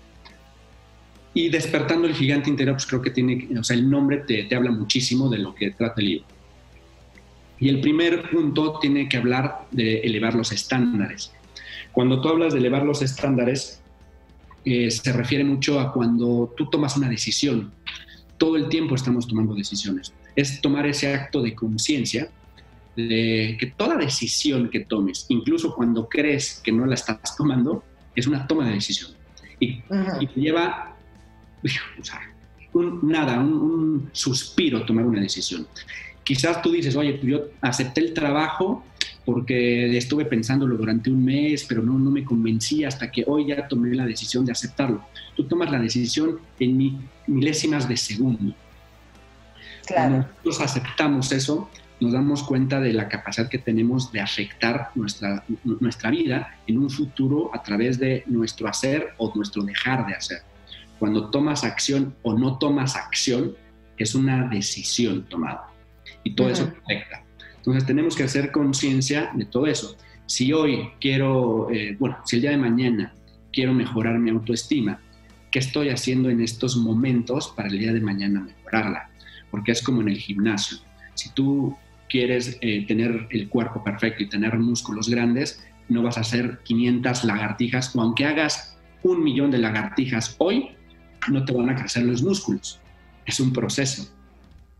[1.34, 4.54] Y Despertando el gigante interior, pues creo que tiene, o sea, el nombre te, te
[4.54, 6.26] habla muchísimo de lo que trata el libro.
[7.60, 11.32] Y el primer punto tiene que hablar de elevar los estándares.
[11.98, 13.80] Cuando tú hablas de elevar los estándares,
[14.64, 17.72] eh, se refiere mucho a cuando tú tomas una decisión.
[18.36, 20.14] Todo el tiempo estamos tomando decisiones.
[20.36, 22.30] Es tomar ese acto de conciencia
[22.94, 27.82] de que toda decisión que tomes, incluso cuando crees que no la estás tomando,
[28.14, 29.10] es una toma de decisión.
[29.58, 30.94] Y, te lleva
[32.74, 35.66] un, nada, un, un, suspiro tomar una decisión.
[36.22, 38.84] Quizás tú dices, oye, yo acepté el trabajo
[39.28, 43.68] porque estuve pensándolo durante un mes, pero no, no me convencía hasta que hoy ya
[43.68, 45.04] tomé la decisión de aceptarlo.
[45.36, 48.54] Tú tomas la decisión en milésimas de segundo.
[49.84, 50.08] Claro.
[50.08, 51.68] Cuando nosotros aceptamos eso,
[52.00, 56.88] nos damos cuenta de la capacidad que tenemos de afectar nuestra, nuestra vida en un
[56.88, 60.38] futuro a través de nuestro hacer o nuestro dejar de hacer.
[60.98, 63.54] Cuando tomas acción o no tomas acción,
[63.98, 65.68] es una decisión tomada.
[66.24, 67.27] Y todo eso afecta.
[67.68, 69.94] Entonces tenemos que hacer conciencia de todo eso.
[70.24, 73.12] Si hoy quiero, eh, bueno, si el día de mañana
[73.52, 74.98] quiero mejorar mi autoestima,
[75.50, 79.10] ¿qué estoy haciendo en estos momentos para el día de mañana mejorarla?
[79.50, 80.78] Porque es como en el gimnasio.
[81.12, 81.76] Si tú
[82.08, 87.24] quieres eh, tener el cuerpo perfecto y tener músculos grandes, no vas a hacer 500
[87.24, 90.70] lagartijas o aunque hagas un millón de lagartijas hoy,
[91.30, 92.80] no te van a crecer los músculos.
[93.26, 94.17] Es un proceso.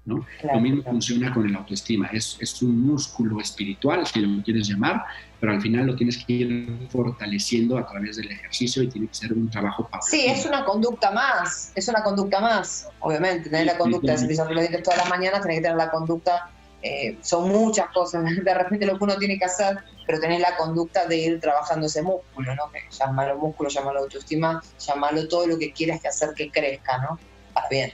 [0.09, 2.09] Lo mismo funciona con el autoestima.
[2.12, 5.05] Es, es, un músculo espiritual, si lo quieres llamar,
[5.38, 9.14] pero al final lo tienes que ir fortaleciendo a través del ejercicio y tiene que
[9.14, 10.23] ser un trabajo paulatino.
[10.23, 13.51] Sí, es una conducta más, es una conducta más, obviamente.
[13.51, 16.51] Tener la conducta de cepillar los dientes todas las mañanas, tener que tener la conducta,
[16.83, 20.57] eh, son muchas cosas, de repente lo que uno tiene que hacer, pero tener la
[20.57, 22.71] conducta de ir trabajando ese músculo, ¿no?
[22.73, 27.18] Que llamarlo músculo, llamarlo autoestima, llamarlo todo lo que quieras que hacer que crezca, ¿no?
[27.53, 27.92] Para bien.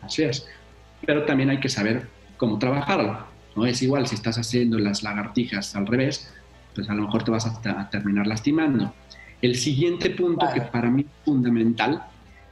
[0.00, 0.46] Así es
[1.06, 3.26] pero también hay que saber cómo trabajarlo.
[3.56, 6.32] No es igual si estás haciendo las lagartijas al revés,
[6.74, 8.92] pues a lo mejor te vas a, terminar lastimando.
[9.42, 12.04] El siguiente punto que para mí es fundamental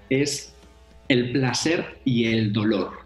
[0.08, 0.54] es
[1.08, 3.00] el placer y el dolor.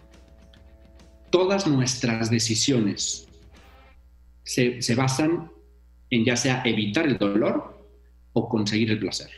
[1.31, 3.29] Todas nuestras decisiones
[4.43, 5.51] se, se basan
[6.11, 7.77] en ya sea evitar el dolor
[8.33, 9.31] o conseguir el placer.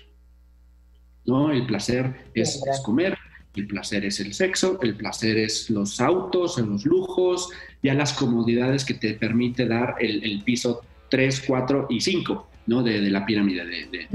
[1.24, 1.50] ¿No?
[1.50, 3.17] El placer es comer,
[3.58, 7.50] el placer es el sexo, el placer es los autos, los lujos,
[7.82, 12.82] ya las comodidades que te permite dar el, piso 3, 4 y 5 ¿no?
[12.82, 14.08] de, la pirámide de,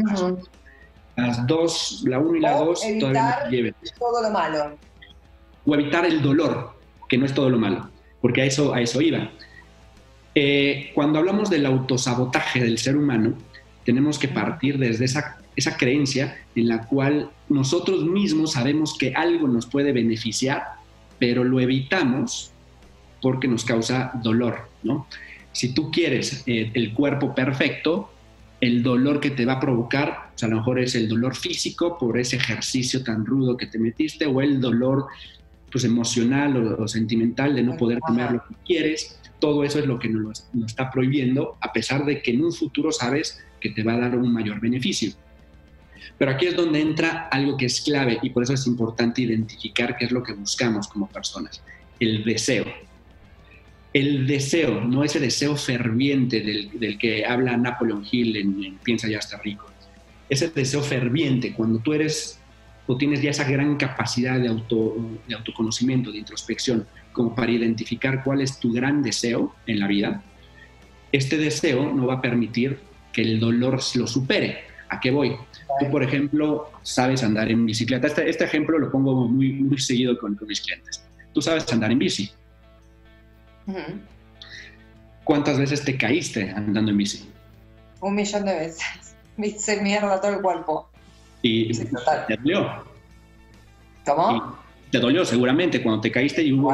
[1.16, 3.76] Las dos, la 1 y la 2 todavía no lleven.
[4.00, 4.78] todo lo malo.
[5.66, 6.74] O evitar el dolor,
[7.08, 7.90] que no es todo lo malo,
[8.22, 9.30] porque a eso, a eso iba.
[10.36, 13.34] Eh, cuando hablamos del autosabotaje del ser humano,
[13.86, 19.48] tenemos que partir desde esa esa creencia en la cual nosotros mismos sabemos que algo
[19.48, 20.64] nos puede beneficiar,
[21.20, 22.52] pero lo evitamos
[23.22, 25.08] porque nos causa dolor, ¿no?
[25.52, 28.10] Si tú quieres eh, el cuerpo perfecto,
[28.60, 31.36] el dolor que te va a provocar, o sea, a lo mejor es el dolor
[31.36, 35.08] físico por ese ejercicio tan rudo que te metiste, o el dolor
[35.72, 40.00] pues, emocional o, sentimental de no poder comer lo que quieres, todo eso es lo
[40.00, 43.84] que nos, nos está prohibiendo, a pesar de que en un futuro sabes que te
[43.84, 45.12] va a dar un mayor beneficio.
[46.18, 49.98] Pero aquí es donde entra algo que es clave y por eso es importante identificar
[49.98, 51.62] qué es lo que buscamos como personas.
[52.00, 52.66] El deseo.
[53.94, 59.38] El deseo, no ese deseo ferviente del, que habla Napoleon Hill en, Piensa ya está
[59.38, 59.70] rico.
[60.30, 62.40] Ese deseo ferviente, cuando tú eres
[62.88, 64.96] o tienes ya esa gran capacidad de, auto,
[65.28, 70.24] de autoconocimiento, de introspección, como para identificar cuál es tu gran deseo en la vida,
[71.12, 72.80] este deseo no va a permitir
[73.14, 74.73] que el dolor lo supere.
[74.94, 75.36] ¿A qué voy?
[75.80, 78.06] Tú, por ejemplo, sabes andar en bicicleta.
[78.06, 81.04] Este, este ejemplo lo pongo muy, muy seguido con, mis clientes.
[81.34, 82.32] Tú sabes andar en bici.
[85.24, 87.28] ¿Cuántas veces te caíste andando en bici?
[88.02, 89.16] Un millón de veces.
[89.38, 90.88] Me hice mierda todo el cuerpo.
[91.42, 91.90] Y te
[92.38, 92.86] dolió.
[94.06, 94.64] ¿Cómo?
[94.92, 96.72] te dolió seguramente cuando te caíste y hubo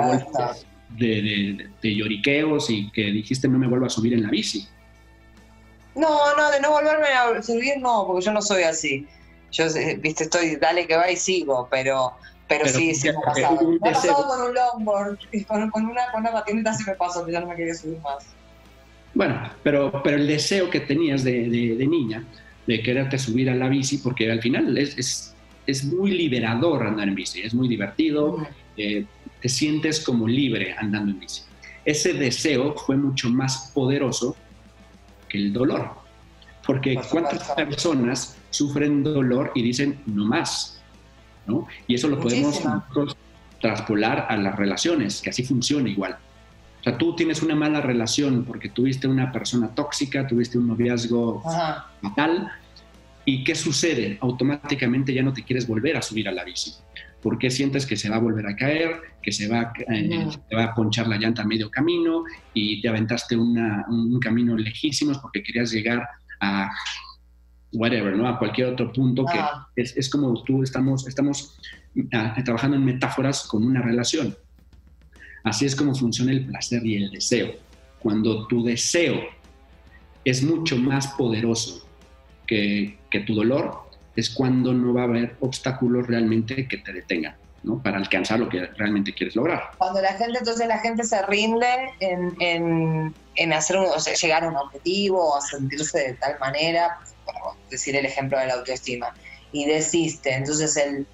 [0.89, 4.67] de, de, lloriqueos y que dijiste no me vuelvo a subir en la bici.
[5.95, 9.07] No, no, de no volverme a subir no, porque yo no soy así.
[9.51, 9.65] Yo,
[9.99, 12.13] viste, estoy, dale que va y sigo, pero,
[12.47, 13.69] pero, sí, sí me ha pasado.
[13.81, 17.25] Me ha pasado con un longboard, con, con, una, con una patineta sí me pasó,
[17.25, 18.25] que ya no me quería subir más.
[19.15, 22.23] Bueno, pero, pero el deseo que tenías de, de, niña,
[22.67, 27.07] de quererte subir a la bici, porque al final es, es, es muy liberador andar
[27.07, 28.47] en bici, es muy divertido, mm.
[28.77, 29.05] eh,
[29.41, 31.41] te sientes como libre andando en bici.
[31.85, 34.35] Ese deseo fue mucho más poderoso
[35.31, 35.91] el dolor.
[36.65, 40.81] Porque cuántas personas sufren dolor y dicen no más,
[41.47, 41.67] ¿no?
[41.87, 42.61] Y eso lo podemos
[43.61, 46.17] traspolar a las relaciones, que así funciona igual.
[46.79, 51.43] O sea, tú tienes una mala relación porque tuviste una persona tóxica, tuviste un noviazgo
[52.01, 52.51] fatal,
[53.29, 54.17] ¿y qué sucede?
[54.21, 56.73] Automáticamente ya no te quieres volver a subir a la bici
[57.21, 60.73] porque sientes que se va a volver a caer, que se va, eh, va a
[60.73, 66.07] ponchar la llanta a medio camino y te aventaste un camino lejísimos porque querías llegar
[66.39, 66.71] a
[67.73, 68.27] whatever, ¿no?
[68.27, 69.67] A cualquier otro punto que ah.
[69.75, 71.59] es, como tú estamos, estamos
[72.13, 74.35] ah, trabajando en metáforas con una relación.
[75.43, 77.51] Así es como funciona el placer y el deseo.
[77.99, 79.21] Cuando tu deseo
[80.23, 81.88] es mucho más poderoso
[82.49, 83.83] que, que tu dolor,
[84.15, 87.35] es cuando no va a haber obstáculos realmente que te detengan.
[87.61, 87.83] ¿no?
[87.83, 89.71] para alcanzar lo que realmente quieres lograr.
[89.77, 91.67] Cuando la gente, entonces la gente se rinde
[91.99, 96.13] en, en, en hacer un, o sea, llegar a un objetivo o a sentirse de
[96.13, 97.35] tal manera, por
[97.69, 99.13] decir el ejemplo de la autoestima,
[99.51, 101.05] y desiste, entonces él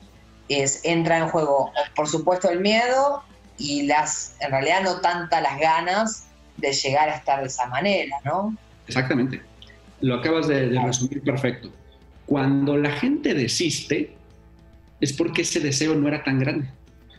[0.48, 3.24] es, entra en juego, por supuesto, el miedo
[3.58, 8.18] y las, en realidad no tanta las ganas de llegar a estar de esa manera,
[8.24, 8.56] ¿no?
[8.88, 9.42] Exactamente.
[10.06, 11.72] Lo acabas de resumir perfecto.
[12.28, 14.16] Cuando la gente desiste,
[15.02, 16.68] es porque ese deseo no era tan grande.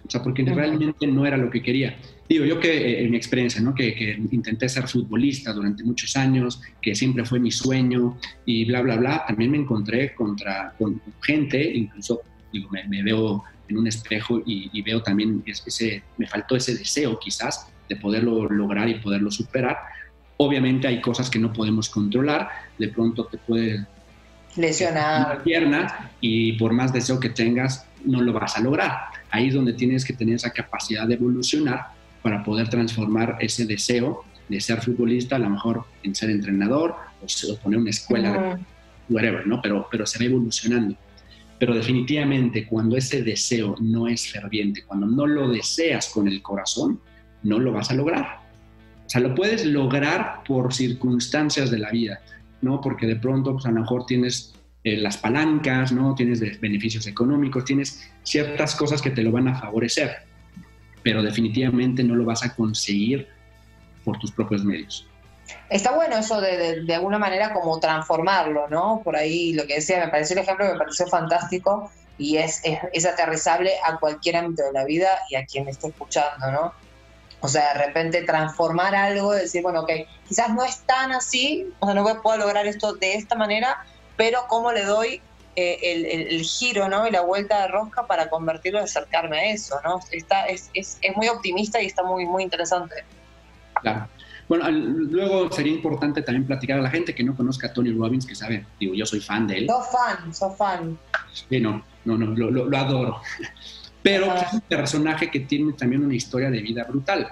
[0.07, 1.97] O sea, porque realmente no era lo que quería.
[2.29, 3.75] Digo, yo que eh, en mi experiencia, ¿no?
[3.75, 8.97] Que, intenté ser futbolista durante muchos años, que siempre fue mi sueño y bla, bla,
[8.99, 12.21] bla, también me encontré contra, con gente, incluso
[12.53, 17.67] digo, me, veo en un espejo y, veo también ese, me faltó ese deseo quizás
[17.89, 19.77] de poderlo lograr y poderlo superar.
[20.39, 23.87] Obviamente hay cosas que no podemos controlar, de pronto te puede
[24.57, 28.97] lesionar la pierna y por más deseo que tengas no lo vas a lograr.
[29.31, 31.89] Ahí es donde tienes que tener esa capacidad de evolucionar
[32.23, 37.57] para poder transformar ese deseo de ser futbolista a lo mejor en ser entrenador o,
[37.57, 38.59] poner una escuela,
[39.09, 39.61] whatever, ¿no?
[39.61, 40.97] Pero, pero se va evolucionando.
[41.59, 47.01] Pero definitivamente cuando ese deseo no es ferviente, cuando no lo deseas con el corazón,
[47.43, 48.46] no lo vas a lograr.
[49.07, 52.21] O sea, lo puedes lograr por circunstancias de la vida,
[52.61, 52.81] ¿no?
[52.81, 56.15] Porque de pronto, pues a lo mejor tienes eh, las palancas, ¿no?
[56.15, 60.17] Tienes beneficios económicos, tienes ciertas cosas que te lo van a favorecer,
[61.05, 63.29] pero definitivamente no lo vas a conseguir
[64.05, 65.09] por tus propios medios.
[65.71, 69.03] Está bueno eso de, de, alguna manera como transformarlo, ¿no?
[69.05, 72.81] Por ahí lo que decía, me pareció el ejemplo, me pareció fantástico y es, es,
[72.93, 76.86] es aterrizable a cualquier ámbito de la vida y a quien esté escuchando, ¿no?
[77.41, 79.91] O sea, de repente transformar algo, decir, bueno, ok,
[80.27, 83.85] quizás no es tan así, o sea, no puedo lograr esto de esta manera,
[84.17, 85.21] pero cómo le doy
[85.55, 87.07] eh, el, giro, ¿no?
[87.07, 90.01] Y la vuelta de rosca para convertirlo y acercarme a eso, ¿no?
[90.11, 93.05] Está, es, es, es muy optimista y está muy, muy interesante.
[93.81, 94.09] Claro.
[94.49, 98.27] Bueno, luego sería importante también platicar a la gente que no conozca a Tony Robbins,
[98.27, 99.67] que sabe, digo, yo soy fan de él.
[99.67, 100.99] Soy fan, soy fan.
[101.33, 103.21] Sí, no, no, no, lo, lo adoro
[104.07, 107.27] pero es un personaje que tiene también una historia de vida brutal.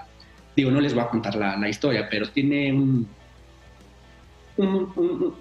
[0.57, 3.07] Digo, no les voy a contar la, historia, pero tiene un,
[4.57, 5.33] un,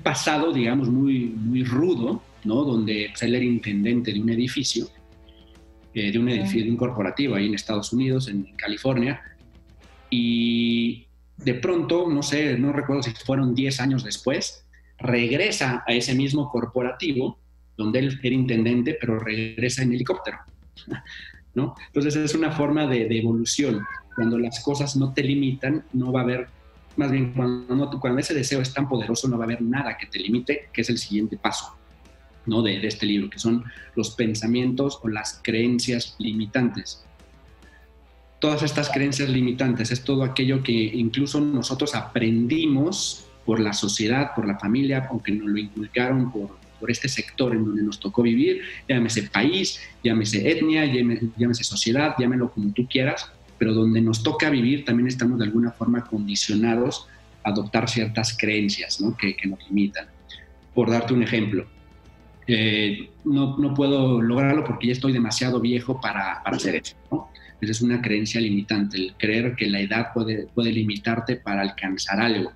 [0.00, 2.62] pasado, digamos, muy, muy rudo, ¿no?
[2.62, 4.86] Donde pues, él era intendente de un edificio,
[5.94, 9.20] eh, de un edificio, de un corporativo ahí en Estados Unidos, en, California,
[10.10, 11.08] y
[11.38, 14.64] de pronto, no sé, no recuerdo si fueron 10 años después,
[14.96, 17.36] regresa a ese mismo corporativo
[17.76, 20.38] donde él era intendente, pero regresa en helicóptero.
[21.54, 21.74] ¿no?
[21.86, 23.84] Entonces es una forma de, evolución.
[24.14, 26.48] Cuando las cosas no te limitan, no va a haber,
[26.96, 30.06] más bien cuando, cuando ese deseo es tan poderoso, no va a haber nada que
[30.06, 31.76] te limite, que es el siguiente paso
[32.46, 32.62] ¿no?
[32.62, 33.64] de, de este libro, que son
[33.94, 37.04] los pensamientos o las creencias limitantes
[38.38, 44.46] todas estas creencias limitantes, es todo aquello que incluso nosotros aprendimos por la sociedad, por
[44.46, 48.62] la familia, aunque nos lo inculcaron por, por este sector en donde nos tocó vivir,
[48.88, 50.84] llámese país, llámese etnia,
[51.36, 55.72] llámese, sociedad, llámelo como tú quieras, pero donde nos toca vivir también estamos de alguna
[55.72, 57.08] forma condicionados
[57.44, 59.16] a adoptar ciertas creencias ¿no?
[59.16, 60.06] que, que, nos limitan.
[60.74, 61.66] Por darte un ejemplo,
[62.46, 66.96] eh, no, no, puedo lograrlo porque ya estoy demasiado viejo para, para hacer eso.
[67.10, 67.28] ¿no?
[67.60, 72.20] Esa es una creencia limitante, el creer que la edad puede, puede limitarte para alcanzar
[72.20, 72.52] algo.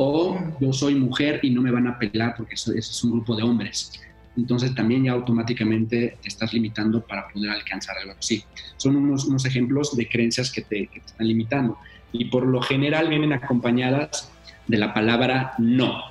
[0.00, 3.34] O yo soy mujer y no me van a pelar porque eso, es un grupo
[3.34, 3.92] de hombres.
[4.36, 8.44] Entonces también ya automáticamente te estás limitando para poder alcanzar algo así.
[8.76, 11.76] Son unos, unos ejemplos de creencias que te, que te están limitando.
[12.12, 14.30] Y por lo general vienen acompañadas
[14.68, 16.04] de la palabra no.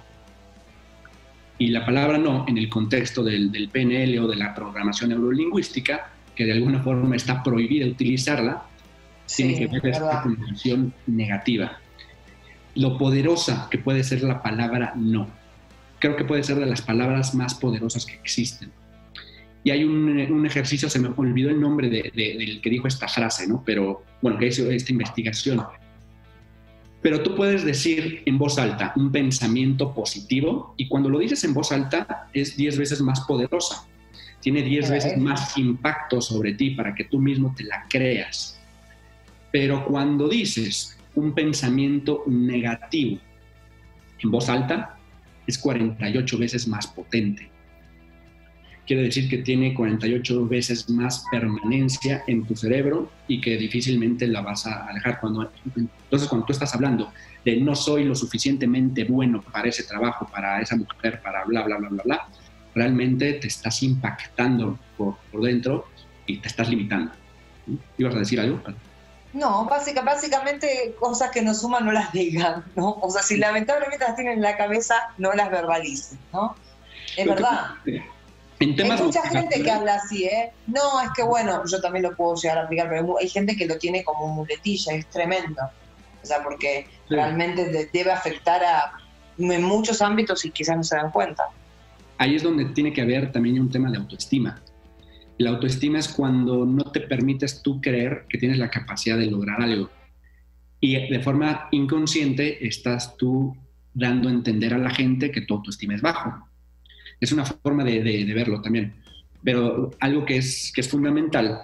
[1.58, 6.12] Y la palabra no, en el contexto del, del, PNL o de la programación neurolingüística,
[6.36, 8.64] que de alguna forma está prohibida utilizarla,
[9.34, 11.80] tiene que ver con esta connotación negativa.
[12.78, 15.30] Lo poderosa que puede ser la palabra no.
[16.00, 18.72] Creo que puede ser de las palabras más poderosas que existen.
[19.64, 23.48] Y hay un, ejercicio, se me olvidó el nombre de, del que dijo esta frase,
[23.48, 23.64] ¿no?
[23.66, 25.62] Pero bueno, que hizo esta investigación.
[27.02, 31.54] Pero tú puedes decir en voz alta un pensamiento positivo y cuando lo dices en
[31.54, 33.88] voz alta es 10 veces más poderosa
[34.40, 38.60] tiene 10 veces más impacto sobre ti para que tú mismo te la creas.
[39.52, 43.20] Pero cuando dices un pensamiento negativo
[44.20, 44.98] en voz alta,
[45.48, 47.50] es 48 veces más potente.
[48.86, 54.42] Quiere decir que tiene 48 veces más permanencia en tu cerebro y que difícilmente la
[54.42, 55.20] vas a alejar.
[55.20, 57.12] Cuando, entonces, cuando tú estás hablando
[57.44, 61.78] de no soy lo suficientemente bueno para ese trabajo, para esa mujer, para bla, bla,
[61.78, 62.30] bla, bla, bla,
[62.76, 65.88] realmente te estás impactando por, por dentro
[66.28, 67.12] y te estás limitando.
[67.98, 68.62] ¿Ibas a decir algo?
[69.34, 72.98] No, básicamente cosas que nos suman no las digan, ¿no?
[73.02, 76.56] O sea, si lamentablemente las tienen en la cabeza, no las verbalicen, ¿no?
[77.16, 77.76] Es verdad.
[78.60, 80.52] hay mucha gente que habla así, ¿eh?
[80.66, 83.66] No, es que bueno, yo también lo puedo llegar a aplicar, pero hay gente que
[83.66, 85.62] lo tiene como muletilla, es tremendo.
[86.24, 88.94] O sea, porque realmente debe afectar a
[89.38, 91.48] en muchos ámbitos y quizás no se dan cuenta
[92.18, 94.62] ahí es donde tiene que haber también un tema de autoestima.
[95.38, 99.62] La autoestima es cuando no te permites tú creer que tienes la capacidad de lograr
[99.62, 99.90] algo.
[100.80, 103.56] Y de forma inconsciente estás tú
[103.94, 106.48] dando a entender a la gente que tu autoestima es bajo.
[107.20, 108.96] Es una forma de, verlo también.
[109.44, 111.62] Pero algo que es, que es fundamental,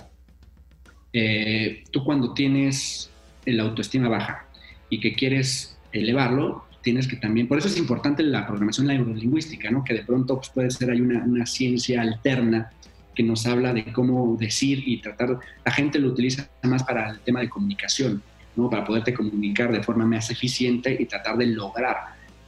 [1.11, 3.11] eh, tú cuando tienes
[3.45, 4.47] la autoestima baja
[4.89, 9.83] y que quieres elevarlo, tienes que también, por eso es importante la programación neurolingüística, ¿no?
[9.83, 12.71] que de pronto pues, puede ser hay una, una, ciencia alterna
[13.13, 17.19] que nos habla de cómo decir y tratar, la gente lo utiliza más para el
[17.19, 18.21] tema de comunicación,
[18.55, 18.69] ¿no?
[18.69, 21.97] para poderte comunicar de forma más eficiente y tratar de lograr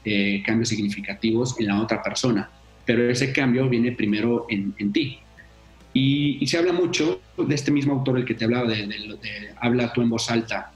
[0.03, 2.49] eh, cambios significativos en la otra persona,
[2.85, 5.19] pero ese cambio viene primero en, en ti.
[5.93, 9.09] Y, se habla mucho de este mismo autor, el que te hablaba de,
[9.61, 10.73] habla tú en voz alta,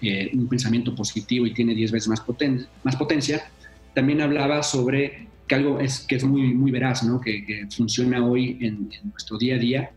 [0.00, 2.24] eh, un pensamiento positivo y tiene 10 veces más,
[2.82, 3.42] más potencia,
[3.94, 7.20] también hablaba sobre que algo es, que es muy, muy veraz, ¿no?
[7.20, 9.90] que, funciona hoy en, nuestro día a día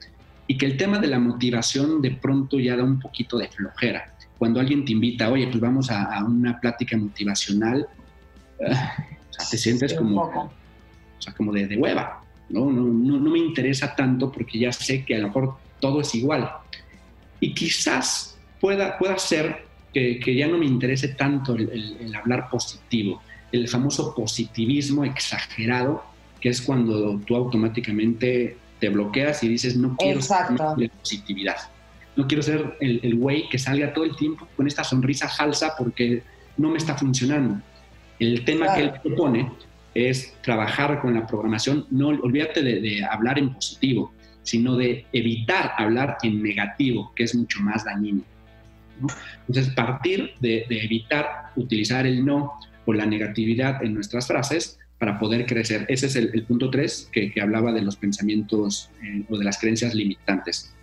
[0.48, 4.14] y que el tema de la motivación de pronto ya da un poquito de flojera.
[4.38, 7.88] Cuando alguien te invita, oye, pues vamos a, una plática motivacional,
[8.68, 8.96] ah,
[9.50, 10.52] te sientes como, o
[11.20, 12.72] sea, como de, de hueva, ¿no?
[12.72, 13.20] No, ¿no?
[13.20, 16.50] no me interesa tanto porque ya sé que a lo mejor todo es igual.
[17.40, 23.22] Y quizás pueda, pueda ser que, ya no me interese tanto el, hablar positivo,
[23.52, 26.04] el famoso positivismo exagerado,
[26.40, 30.48] que es cuando tú automáticamente te bloqueas y dices, no quiero ser
[31.00, 31.58] positividad.
[32.16, 36.24] No quiero ser el güey que salga todo el tiempo con esta sonrisa falsa porque
[36.58, 37.62] no me está funcionando.
[38.20, 39.52] El tema que él propone
[39.94, 45.74] es trabajar con la programación, no olvídate de, de, hablar en positivo, sino de evitar
[45.78, 48.24] hablar en negativo, que es mucho más dañino.
[49.48, 52.54] Entonces, partir de, evitar utilizar el no
[52.86, 55.86] o la negatividad en nuestras frases para poder crecer.
[55.90, 59.96] Ese es el, punto 3 que, hablaba de los pensamientos eh, o de las creencias
[59.96, 60.74] limitantes.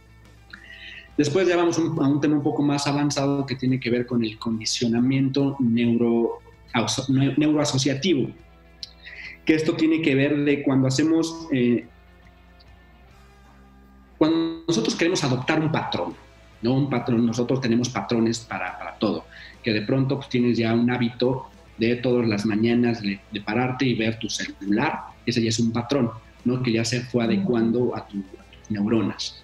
[1.16, 4.24] Después ya vamos a un tema un poco más avanzado que tiene que ver con
[4.24, 6.38] el condicionamiento neuro,
[7.36, 8.30] neuroasociativo,
[9.44, 11.86] que esto tiene que ver de cuando hacemos eh,
[14.66, 16.14] nosotros queremos adoptar un patrón,
[16.62, 16.74] ¿no?
[16.74, 19.26] Un patrón, nosotros tenemos patrones para, para todo,
[19.62, 23.94] que de pronto pues, tienes ya un hábito de todas las mañanas de, pararte y
[23.94, 26.10] ver tu celular, ese ya es un patrón,
[26.44, 26.62] ¿no?
[26.62, 28.20] Que ya se fue adecuando a, tus
[28.68, 29.42] neuronas.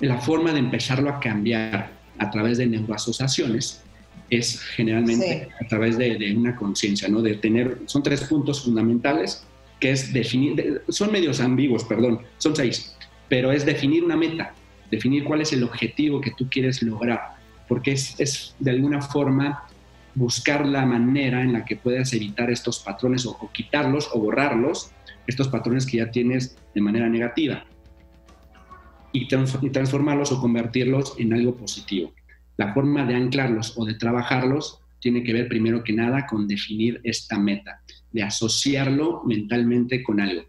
[0.00, 3.82] La forma de empezarlo a cambiar a través de neuroasociaciones
[4.30, 7.20] es generalmente a través de, una conciencia, ¿no?
[7.20, 9.44] De tener, son tres puntos fundamentales,
[9.80, 12.94] que es definir, son medios ambiguos, perdón, son seis,
[13.28, 14.54] pero es definir una meta,
[14.90, 17.34] definir cuál es el objetivo que tú quieres lograr,
[17.66, 19.64] porque es, es de alguna forma
[20.20, 24.92] buscar la manera en la que puedas evitar estos patrones o, quitarlos o borrarlos,
[25.26, 27.64] estos patrones que ya tienes de manera negativa,
[29.12, 32.12] y transformarlos o convertirlos en algo positivo.
[32.58, 37.00] La forma de anclarlos o de trabajarlos tiene que ver primero que nada con definir
[37.02, 37.80] esta meta,
[38.12, 40.44] de asociarlo mentalmente con algo.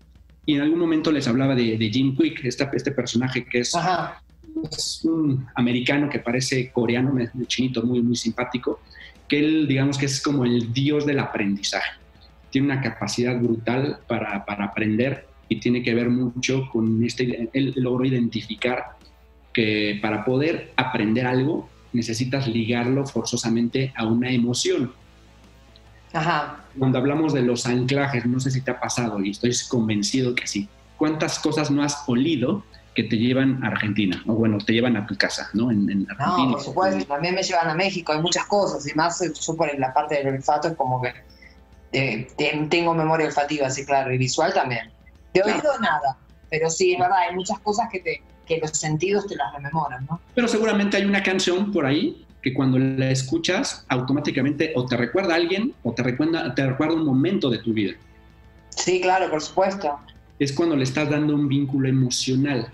[0.46, 3.74] Y en algún momento les hablaba de, Jim Quick, este personaje que es,
[5.06, 8.82] un americano que parece coreano, un chinito muy, muy simpático,
[9.32, 11.92] que él, digamos que es como el dios del aprendizaje.
[12.50, 17.74] Tiene una capacidad brutal para, para aprender y tiene que ver mucho con este, él
[17.78, 18.98] logró identificar
[19.54, 24.92] que para poder aprender algo necesitas ligarlo forzosamente a una emoción.
[26.12, 26.66] Ajá.
[26.78, 30.46] Cuando hablamos de los anclajes, no sé si te ha pasado y estoy convencido que
[30.46, 30.68] sí.
[30.98, 32.66] ¿Cuántas cosas no has olido
[32.96, 34.22] que te llevan a Argentina?
[34.28, 35.72] O bueno, te llevan a tu casa, ¿no?
[35.72, 36.46] En, Argentina.
[36.46, 39.56] No, por supuesto, también me llevan a México, hay muchas cosas y más eh, yo
[39.56, 41.14] por la parte del olfato es como que
[41.94, 42.28] eh,
[42.70, 44.92] tengo memoria olfativa, sí, claro, y visual también.
[45.34, 46.18] De oído nada,
[46.50, 50.06] pero sí, es verdad, hay muchas cosas que te, que los sentidos te las rememoran,
[50.10, 50.20] ¿no?
[50.36, 55.34] Pero seguramente hay una canción por ahí que cuando la escuchas automáticamente o te recuerda
[55.34, 57.94] a alguien o te recuerda, te recuerda un momento de tu vida.
[58.70, 60.00] Sí, claro, por supuesto.
[60.40, 62.72] Es cuando le estás dando un vínculo emocional.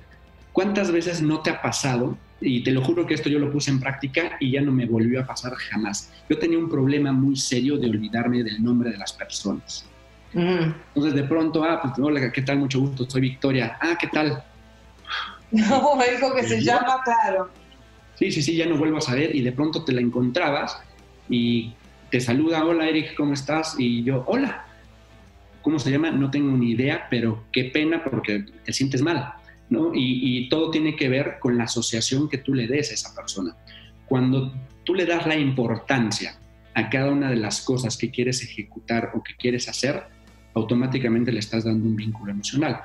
[0.58, 2.18] ¿Cuántas veces no te ha pasado?
[2.41, 4.88] Y te lo juro que esto yo lo puse en práctica y ya no me
[4.88, 6.12] volvió a pasar jamás.
[6.28, 9.88] Yo tenía un problema muy serio de olvidarme del nombre de las personas.
[10.34, 12.58] Entonces de pronto, ah, pues hola, ¿qué tal?
[12.58, 13.78] Mucho gusto, soy Victoria.
[13.80, 14.43] Ah, ¿qué tal?
[15.51, 17.51] No, me dijo que se llama, claro.
[18.16, 20.82] Sí, sí, sí, ya no vuelvo a saber y de pronto te la encontrabas
[21.30, 21.76] y
[22.10, 23.76] te saluda, hola Eric, ¿cómo estás?
[23.78, 24.66] Y yo, hola.
[25.62, 26.10] ¿Cómo se llama?
[26.10, 29.36] No tengo ni idea, pero qué pena porque te sientes mal,
[29.70, 29.91] ¿no?
[29.93, 33.55] Y, todo tiene que ver con la asociación que tú le des a esa persona.
[34.05, 34.53] Cuando
[34.84, 36.39] tú le das la importancia
[36.74, 40.03] a cada una de las cosas que quieres ejecutar o que quieres hacer,
[40.53, 42.82] automáticamente le estás dando un vínculo emocional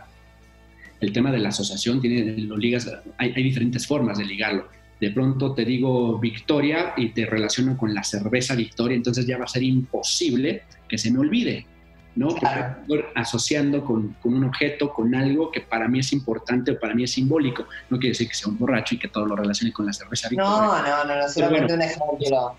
[1.03, 4.69] el tema de la asociación tiene, lo ligas, hay, diferentes formas de ligarlo.
[5.01, 9.45] De pronto te digo Victoria y te relaciono con la cerveza Victoria, entonces ya va
[9.45, 11.67] a ser imposible que se me olvide,
[12.15, 12.29] ¿no?
[12.29, 17.05] Porque asociando con, un objeto, con algo que para mí es importante o para mí
[17.05, 17.67] es simbólico.
[17.91, 20.29] No quiere decir que sea un borracho y que todo lo relacione con la cerveza
[20.29, 20.53] Victoria.
[20.53, 22.57] No, no, no, no solamente un ejemplo.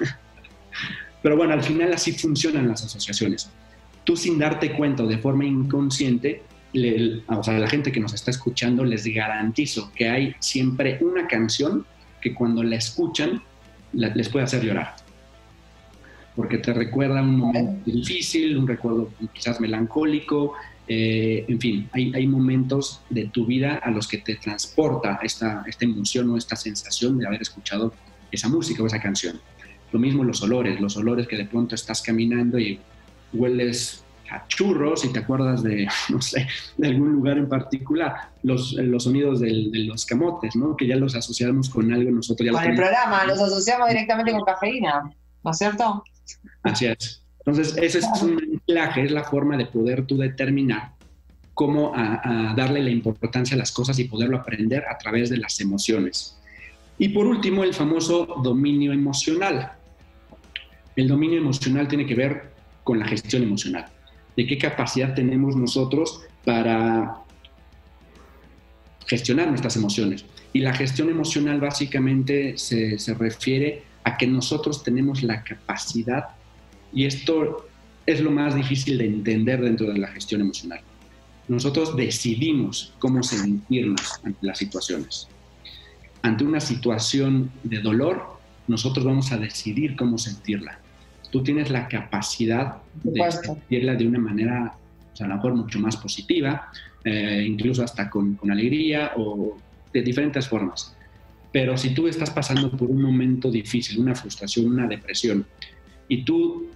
[1.22, 3.50] Pero bueno, al final así funcionan las asociaciones.
[4.04, 6.42] Tú sin darte cuenta de forma inconsciente
[7.28, 11.86] o sea, la gente que nos está escuchando, les garantizo que hay siempre una canción
[12.20, 13.42] que cuando la escuchan
[13.92, 14.96] les puede hacer llorar.
[16.36, 20.52] Porque te recuerda un momento difícil, un recuerdo quizás melancólico,
[20.88, 25.64] eh, en fin, hay, hay, momentos de tu vida a los que te transporta esta,
[25.66, 27.92] esta emoción o esta sensación de haber escuchado
[28.30, 29.40] esa música o esa canción.
[29.90, 32.78] Lo mismo los olores, los olores que de pronto estás caminando y
[33.32, 38.74] hueles a churros, si te acuerdas de, no sé, de algún lugar en particular, los,
[38.74, 40.76] los sonidos de los camotes, ¿no?
[40.76, 42.46] Que ya los asociamos con algo nosotros.
[42.46, 45.10] Ya con el programa, los asociamos directamente con cafeína,
[45.42, 46.04] ¿no es cierto?
[46.66, 47.22] Así es.
[47.38, 50.92] Entonces, ese es un anclaje, es la forma de poder tú determinar
[51.54, 55.60] cómo a, darle la importancia a las cosas y poderlo aprender a través de las
[55.60, 56.38] emociones.
[56.98, 59.72] Y por último, el famoso dominio emocional.
[60.96, 62.52] El dominio emocional tiene que ver
[62.82, 63.86] con la gestión emocional
[64.36, 67.22] de qué capacidad tenemos nosotros para
[69.06, 70.24] gestionar nuestras emociones.
[70.52, 76.28] Y la gestión emocional básicamente se, refiere a que nosotros tenemos la capacidad,
[76.92, 77.68] y esto
[78.06, 80.80] es lo más difícil de entender dentro de la gestión emocional.
[81.48, 85.28] Nosotros decidimos cómo sentirnos ante las situaciones.
[86.22, 90.80] Ante una situación de dolor, nosotros vamos a decidir cómo sentirla
[91.30, 94.72] tú tienes la capacidad de sentirla de una manera,
[95.18, 96.70] a lo mejor mucho más positiva,
[97.04, 99.56] eh, incluso hasta con, alegría o
[99.92, 100.96] de diferentes formas.
[101.52, 105.46] Pero si tú estás pasando por un momento difícil, una frustración, una depresión,
[106.08, 106.68] y tú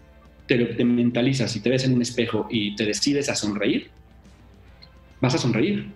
[0.46, 3.90] te, te mentalizas y te ves en un espejo y te decides a sonreír,
[5.20, 5.88] vas a sonreír.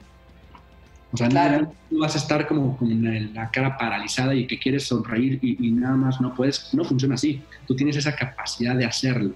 [1.12, 5.39] O sea, no, vas a estar como con la cara paralizada y que quieres sonreír
[5.43, 6.74] y, nada más no puedes.
[6.74, 7.41] No funciona así.
[7.68, 9.32] Tú tienes esa capacidad de hacerlo.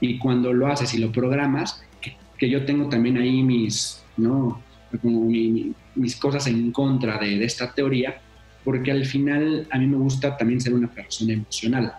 [0.00, 4.60] Y cuando lo haces y lo programas, que, yo tengo también ahí mis, ¿no?
[5.00, 5.30] Como
[5.94, 8.20] mis cosas en contra de, de esta teoría,
[8.64, 11.94] porque al final a mí me gusta también ser una persona emocional.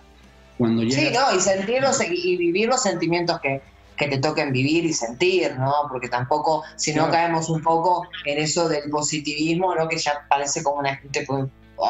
[0.58, 3.62] Cuando Sí, no, y sentir y vivir los sentimientos que,
[3.96, 5.72] que te toquen vivir y sentir, ¿no?
[5.88, 9.88] Porque tampoco, si no caemos un poco en eso del positivismo, ¿no?
[9.88, 11.00] Que ya parece como una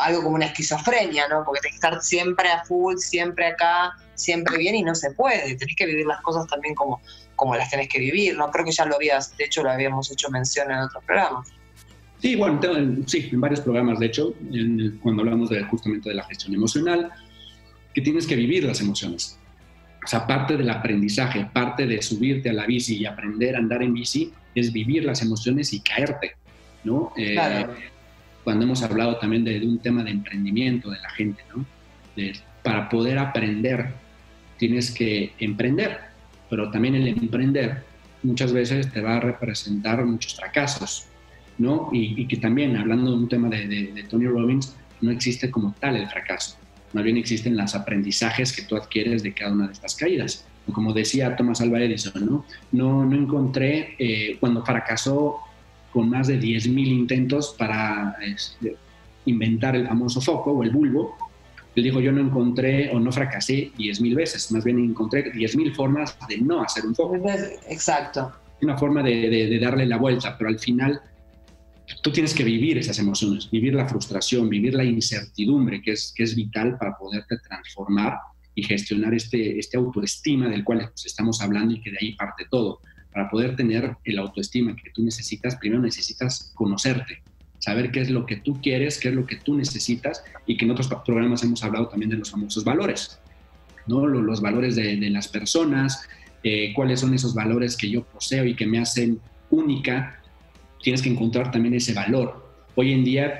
[0.02, 1.44] algo como una esquizofrenia, ¿no?
[1.44, 5.54] Porque tenés que estar siempre a full, siempre acá, siempre bien y no se puede.
[5.56, 7.00] Tenés que vivir las cosas también como,
[7.36, 8.50] como las tenés que vivir, ¿no?
[8.50, 11.48] Creo que ya lo habías, de hecho lo habíamos hecho mención en otros programas.
[12.20, 12.60] Sí, bueno,
[13.06, 14.34] sí, en varios programas, de hecho,
[15.02, 17.12] cuando hablamos de, justamente de la gestión emocional,
[17.98, 19.40] que tienes que vivir las emociones.
[20.04, 23.82] O sea, parte del aprendizaje, parte de subirte a la bici y aprender a andar
[23.82, 26.36] en bici es vivir las emociones y caerte,
[26.84, 27.12] ¿no?
[27.16, 27.36] Eh,
[28.44, 31.66] cuando hemos hablado también de, un tema de emprendimiento de la gente, ¿no?
[32.62, 33.94] para poder aprender
[34.58, 35.98] tienes que emprender,
[36.48, 37.82] pero también el emprender
[38.22, 41.06] muchas veces te va a representar muchos fracasos,
[41.58, 41.90] ¿no?
[41.92, 45.96] Y, que también, hablando de un tema de, de Tony Robbins, no existe como tal
[45.96, 46.58] el fracaso
[46.92, 50.46] más bien existen los aprendizajes que tú adquieres de cada una de estas caídas.
[50.72, 52.44] Como decía Thomas Alva Edison, ¿no?
[52.72, 55.38] No, no encontré, eh, cuando fracasó
[55.92, 58.76] con más de 10.000 intentos para este,
[59.24, 61.16] inventar el famoso foco o el bulbo,
[61.74, 66.16] él dijo, yo no encontré o no fracasé 10.000 veces, más bien encontré 10.000 formas
[66.28, 67.16] de no hacer un foco.
[67.68, 68.32] Exacto.
[68.60, 71.00] Una forma de, de darle la vuelta, pero al final
[72.02, 76.22] tú tienes que vivir esas emociones, vivir la frustración, vivir la incertidumbre, que es, que
[76.22, 78.18] es vital para poderte transformar
[78.54, 82.46] y gestionar este, este autoestima del cual pues, estamos hablando y que de ahí parte
[82.50, 82.80] todo.
[83.12, 87.22] Para poder tener el autoestima que tú necesitas, primero necesitas conocerte,
[87.58, 90.64] saber qué es lo que tú quieres, qué es lo que tú necesitas y que
[90.64, 93.18] en otros programas hemos hablado también de los famosos valores,
[93.86, 94.06] ¿no?
[94.06, 96.08] los, valores de, las personas,
[96.42, 99.20] eh, cuáles son esos valores que yo poseo y que me hacen
[99.50, 100.20] única
[100.82, 102.46] tienes que encontrar también ese valor.
[102.74, 103.38] Hoy en día,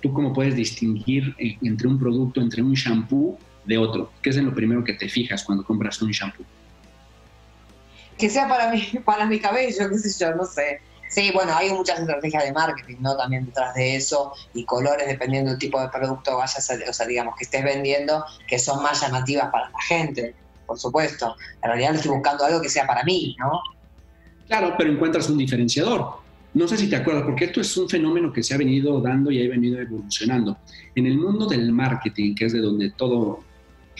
[0.00, 4.12] ¿tú cómo puedes distinguir entre un producto, entre un shampoo de otro?
[4.22, 6.44] ¿Qué es en lo primero que te fijas cuando compras un shampoo?
[8.16, 10.80] Que sea para mi, para mi cabello, qué sé yo, no sé.
[11.08, 13.16] Sí, bueno, hay muchas estrategias de marketing, ¿no?
[13.16, 17.06] También detrás de eso, y colores dependiendo del tipo de producto vayas a, o sea,
[17.06, 20.34] digamos, que estés vendiendo, que son más llamativas para la gente,
[20.66, 21.34] por supuesto.
[21.62, 23.58] En realidad estoy buscando algo que sea para mí, ¿no?
[24.46, 26.27] Claro, pero encuentras un diferenciador.
[26.58, 29.30] No sé si te acuerdas, porque esto es un fenómeno que se ha venido dando
[29.30, 30.58] y ha venido evolucionando.
[30.96, 33.44] En el mundo del marketing, que es de donde todo,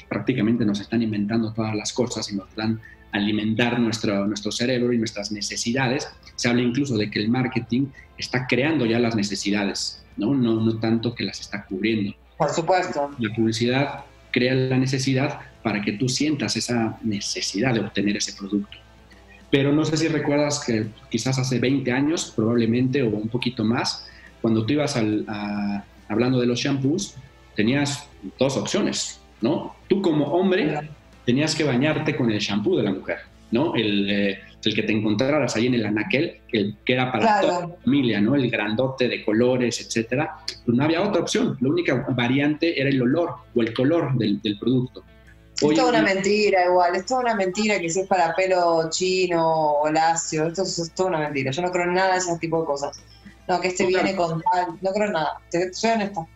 [0.08, 2.80] prácticamente nos están inventando todas las cosas y nos dan
[3.12, 7.86] alimentar nuestro, nuestro cerebro y nuestras necesidades, se habla incluso de que el marketing
[8.18, 10.34] está creando ya las necesidades, ¿no?
[10.34, 12.12] No, no tanto que las está cubriendo.
[12.36, 13.12] Por supuesto.
[13.20, 18.78] La publicidad crea la necesidad para que tú sientas esa necesidad de obtener ese producto.
[19.50, 24.06] Pero no sé si recuerdas que quizás hace 20 años, probablemente, o un poquito más,
[24.42, 25.24] cuando tú ibas al,
[26.08, 27.16] hablando de los shampoos,
[27.54, 29.74] tenías dos opciones, ¿no?
[29.88, 30.90] Tú como hombre
[31.24, 33.18] tenías que bañarte con el shampoo de la mujer,
[33.50, 33.74] ¿no?
[33.74, 37.60] El, eh, el que te encontraras ahí en el anaquel, el que era para toda
[37.60, 38.34] la familia, ¿no?
[38.34, 40.36] El grandote de colores, etcétera.
[40.64, 41.56] Pero no había otra opción.
[41.60, 45.04] La única variante era el olor o el color del, del producto.
[45.60, 49.72] Es toda una mentira igual, es toda una mentira que si es para pelo chino
[49.72, 51.50] o lacio, esto es, toda una mentira.
[51.50, 53.02] Yo no creo en nada de ese tipo de cosas.
[53.48, 55.40] No, que este viene con tal, no creo en nada,
[55.72, 56.26] soy honesta.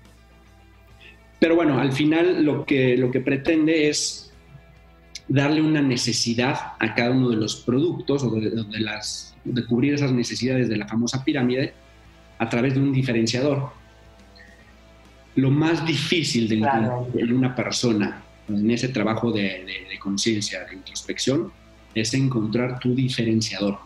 [1.38, 4.32] Pero bueno, al final lo que, lo que pretende es
[5.28, 10.10] darle una necesidad a cada uno de los productos o de, las, de cubrir esas
[10.10, 11.74] necesidades de la famosa pirámide
[12.38, 13.70] a través de un diferenciador.
[15.36, 16.56] Lo más difícil de
[17.20, 19.64] en una persona en ese trabajo de,
[20.00, 21.52] conciencia, de introspección,
[21.94, 23.78] es encontrar tu diferenciador.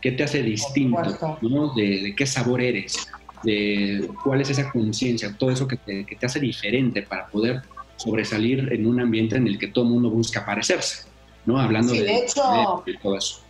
[0.00, 1.38] ¿Qué te hace distinto?
[1.76, 3.08] De, qué sabor eres?
[3.42, 7.62] De cuál es esa conciencia, todo eso que te, hace diferente para poder
[7.96, 11.08] sobresalir en un ambiente en el que todo el mundo busca parecerse,
[11.46, 11.58] ¿no?
[11.58, 12.42] Hablando de, hecho,
[13.02, 13.40] todo eso.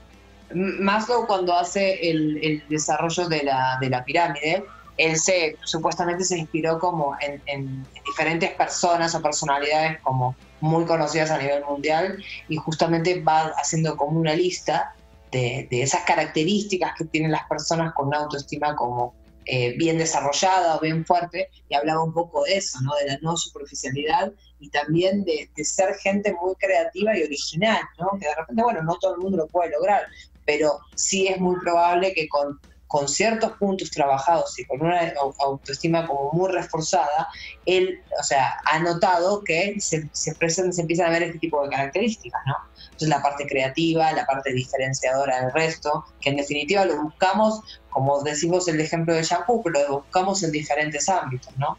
[0.55, 4.65] Maslow cuando hace el, desarrollo de la, de la pirámide,
[4.97, 11.39] él se supuestamente se inspiró como en, diferentes personas o personalidades como muy conocidas a
[11.39, 14.95] nivel mundial y justamente va haciendo como una lista
[15.31, 20.81] de, esas características que tienen las personas con una autoestima como eh, bien desarrollada o
[20.81, 22.95] bien fuerte y hablaba un poco de eso, ¿no?
[22.95, 28.19] de la no superficialidad y también de, de, ser gente muy creativa y original, ¿no?
[28.19, 30.07] que de repente, bueno, no todo el mundo lo puede lograr,
[30.47, 36.07] pero sí es muy probable que con con ciertos puntos trabajados y con una autoestima
[36.07, 37.29] como muy reforzada,
[37.65, 41.71] él, o sea, ha notado que se, se, se empiezan a ver este tipo de
[41.71, 42.55] características, ¿no?
[42.85, 47.61] Entonces la parte creativa, la parte diferenciadora del resto, que en definitiva lo buscamos,
[47.91, 51.77] como decimos el ejemplo del shampoo, pero lo buscamos en diferentes ámbitos, ¿no?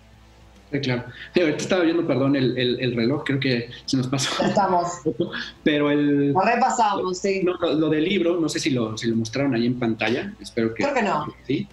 [0.71, 1.03] Sí, claro.
[1.35, 4.43] ahorita estaba viendo, perdón, el, el, reloj, creo que se nos pasó.
[4.43, 4.87] estamos.
[5.63, 6.33] Pero el.
[6.33, 7.41] Lo repasamos, sí.
[7.43, 10.33] No, lo, del libro, no sé si lo, si lo mostraron ahí en pantalla.
[10.41, 10.83] Espero que.
[10.83, 11.25] Creo que no.
[11.45, 11.67] Sí.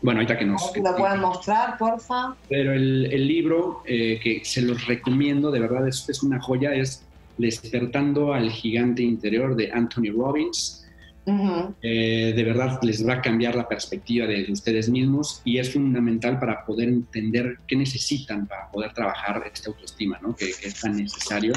[0.00, 0.76] Bueno, ahorita que nos.
[0.76, 2.36] ¿Lo pueden mostrar, porfa?
[2.48, 6.74] Pero el, el libro, eh, que se los recomiendo, de verdad, es, es una joya,
[6.74, 7.04] es
[7.36, 10.87] Despertando al Gigante Interior de Anthony Robbins.
[11.82, 16.38] Eh, de verdad les va a cambiar la perspectiva de ustedes mismos y es fundamental
[16.38, 20.34] para poder entender qué necesitan para poder trabajar esta autoestima, ¿no?
[20.34, 21.52] que, es tan necesario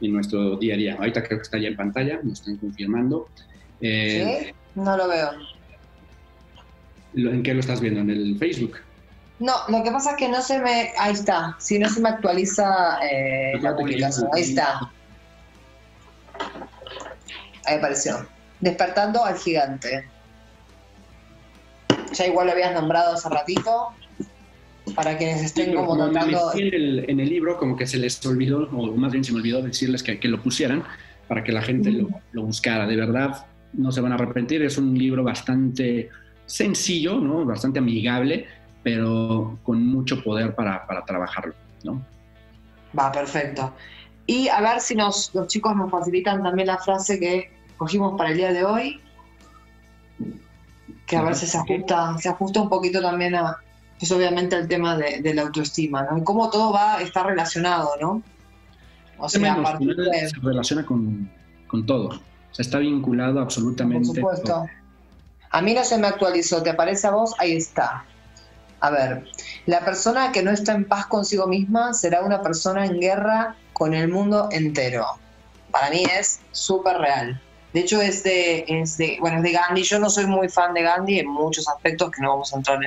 [0.00, 0.94] en nuestro día a día.
[0.94, 3.28] Ahorita creo que está ya en pantalla, nos están confirmando.
[3.80, 4.54] Eh, ¿Sí?
[4.74, 5.30] No lo veo.
[7.14, 8.00] ¿En qué lo estás viendo?
[8.00, 8.78] ¿En el Facebook?
[9.38, 10.92] No, lo que pasa es que no se me...
[10.98, 14.28] Ahí está, si no se me actualiza eh, la publicación.
[14.32, 14.90] Ahí está.
[17.66, 18.33] Ahí apareció.
[18.64, 20.08] Despertando al gigante.
[22.14, 23.88] Ya igual lo habías nombrado hace ratito.
[24.94, 26.50] Para quienes estén como notando.
[26.54, 29.40] En el, en el libro, como que se les olvidó, o más bien se me
[29.40, 30.82] olvidó decirles que, que lo pusieran
[31.28, 32.86] para que la gente lo, lo, buscara.
[32.86, 33.44] De verdad,
[33.74, 34.62] no se van a arrepentir.
[34.62, 36.08] Es un libro bastante
[36.46, 37.44] sencillo, ¿no?
[37.44, 38.46] bastante amigable,
[38.82, 41.54] pero con mucho poder para, para trabajarlo.
[41.82, 42.02] ¿no?
[42.98, 43.74] Va, perfecto.
[44.26, 48.30] Y a ver si nos, los chicos nos facilitan también la frase que cogimos para
[48.30, 48.98] el día de hoy,
[51.04, 53.58] que a ver si se ajusta, se ajusta un poquito también a,
[53.98, 56.16] pues obviamente al tema de, la autoestima, ¿no?
[56.16, 58.22] Y cómo todo va, está relacionado, ¿no?
[59.18, 61.30] O sea, a se relaciona con,
[61.66, 62.08] con, todo.
[62.08, 64.18] O sea, está vinculado absolutamente.
[64.18, 64.66] Por supuesto.
[65.50, 67.34] A mí no se me actualizó, ¿te aparece a vos?
[67.38, 68.06] Ahí está.
[68.80, 69.26] A ver,
[69.66, 73.92] la persona que no está en paz consigo misma será una persona en guerra con
[73.92, 75.04] el mundo entero.
[75.70, 77.40] Para mí es súper real.
[77.74, 79.82] De hecho, es de, es de, bueno, es de Gandhi.
[79.82, 82.78] Yo no soy muy fan de Gandhi en muchos aspectos que no vamos a entrar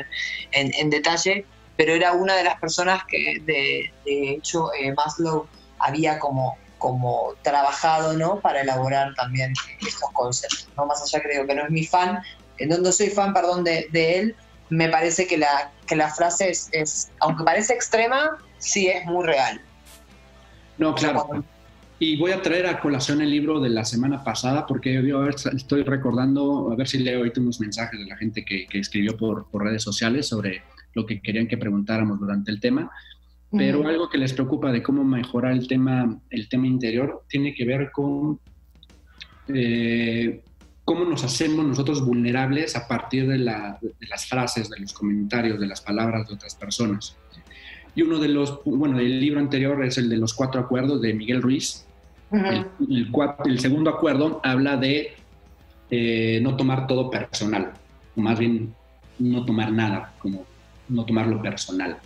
[0.51, 5.45] en, en, detalle, pero era una de las personas que, de, de hecho, eh, Maslow
[5.79, 8.39] había como, como trabajado ¿no?
[8.39, 9.53] para elaborar también
[9.85, 10.69] estos conceptos.
[10.77, 10.85] ¿no?
[10.85, 12.23] Más allá creo que no es mi fan,
[12.65, 14.35] no, no soy fan, perdón, de, de, él,
[14.69, 19.25] me parece que la, que la frase es, es, aunque parece extrema, sí es muy
[19.25, 19.61] real.
[20.77, 21.43] No, claro.
[21.99, 25.81] Y voy a traer a colación el libro de la semana pasada porque yo estoy
[25.81, 29.81] recordando, a ver si leo ahorita unos mensajes de la gente que, escribió por, redes
[29.81, 30.61] sociales sobre
[30.93, 32.91] lo que querían que preguntáramos durante el tema.
[33.51, 37.65] Pero algo que les preocupa de cómo mejorar el tema, el tema interior tiene que
[37.65, 38.39] ver con
[39.47, 40.43] eh,
[40.83, 45.65] cómo nos hacemos nosotros vulnerables a partir de, de, las frases, de los comentarios, de
[45.65, 47.17] las palabras de otras personas.
[47.95, 51.15] Y uno de los, bueno, el libro anterior es el de los cuatro acuerdos de
[51.15, 51.86] Miguel Ruiz,
[52.32, 55.13] el, segundo acuerdo habla de
[55.89, 57.73] eh, no tomar todo personal,
[58.15, 58.73] o más bien
[59.19, 60.45] no tomar nada, como
[60.89, 61.97] no tomarlo personal.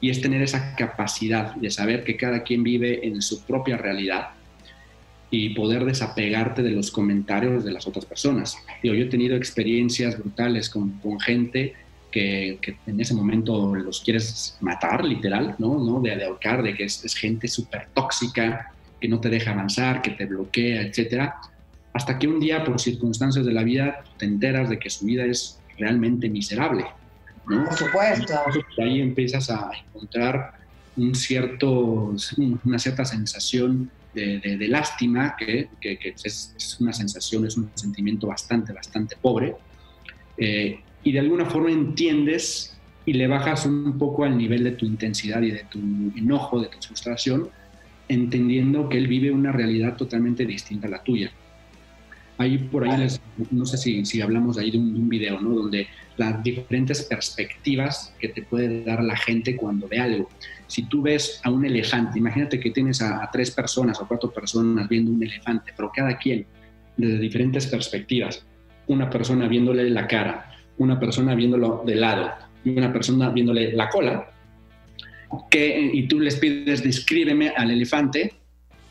[0.00, 4.28] Y es tener esa capacidad de saber que cada quien vive en su propia realidad
[5.30, 8.56] y poder desapegarte de los comentarios de las otras personas.
[8.82, 11.74] yo he tenido experiencias brutales con, con gente
[12.10, 15.78] que, en ese momento los quieres matar, literal, ¿no?
[15.78, 16.00] ¿no?
[16.00, 20.02] De, de ahorcar, de que es, es gente súper tóxica, que no te deja avanzar,
[20.02, 21.36] que te bloquea, etcétera,
[21.92, 25.24] hasta que un día, por circunstancias de la vida, te enteras de que su vida
[25.24, 26.84] es realmente miserable.
[27.48, 27.64] ¿no?
[27.64, 28.34] Por supuesto.
[28.76, 30.52] Y ahí empiezas a encontrar
[30.96, 32.14] un cierto,
[32.64, 38.26] una cierta sensación de, de, lástima, que, que, es, es, una sensación, es un sentimiento
[38.26, 39.54] bastante, bastante pobre,
[40.36, 42.76] eh, y de alguna forma entiendes
[43.06, 45.78] y le bajas un poco al nivel de tu intensidad y de tu
[46.16, 47.48] enojo, de tu frustración,
[48.08, 51.30] entendiendo que él vive una realidad totalmente distinta a la tuya.
[52.38, 55.40] Ahí por ahí, les, no sé si, si, hablamos ahí de un, de un, video,
[55.40, 55.50] ¿no?
[55.50, 60.28] Donde las diferentes perspectivas que te puede dar la gente cuando ve algo.
[60.68, 64.30] Si tú ves a un elefante, imagínate que tienes a, a tres personas o cuatro
[64.30, 66.46] personas viendo un elefante, pero cada quien
[66.98, 68.44] desde diferentes perspectivas.
[68.88, 72.30] Una persona viéndole la cara, una persona viéndolo de lado
[72.64, 74.30] y una persona viéndole la cola,
[75.50, 78.34] que, y tú les pides descríbeme al elefante,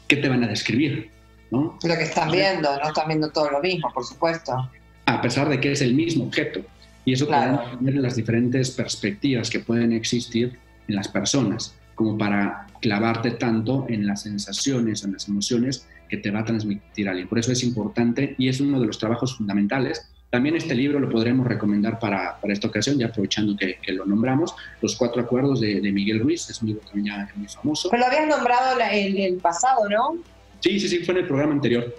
[0.08, 1.10] ¿qué te van a describir?
[1.52, 1.78] ¿no?
[1.84, 4.70] Lo que están viendo, no están viendo todo lo mismo, por supuesto.
[5.06, 6.62] A pesar de que es el mismo objeto.
[7.06, 7.62] Y eso claro.
[7.80, 14.06] puede las diferentes perspectivas que pueden existir en las personas, como para clavarte tanto en
[14.06, 17.28] las sensaciones, en las emociones que te va a transmitir alguien.
[17.28, 21.10] Por eso es importante y es uno de los trabajos fundamentales También este libro lo
[21.10, 25.62] podremos recomendar para, para esta ocasión, ya aprovechando que, que, lo nombramos, Los Cuatro Acuerdos
[25.62, 27.90] de, de, Miguel Ruiz, es un libro también ya muy famoso.
[27.90, 30.18] Pero lo habías nombrado la, el, pasado, ¿no?
[30.60, 31.96] Sí, sí, sí, fue en el programa anterior.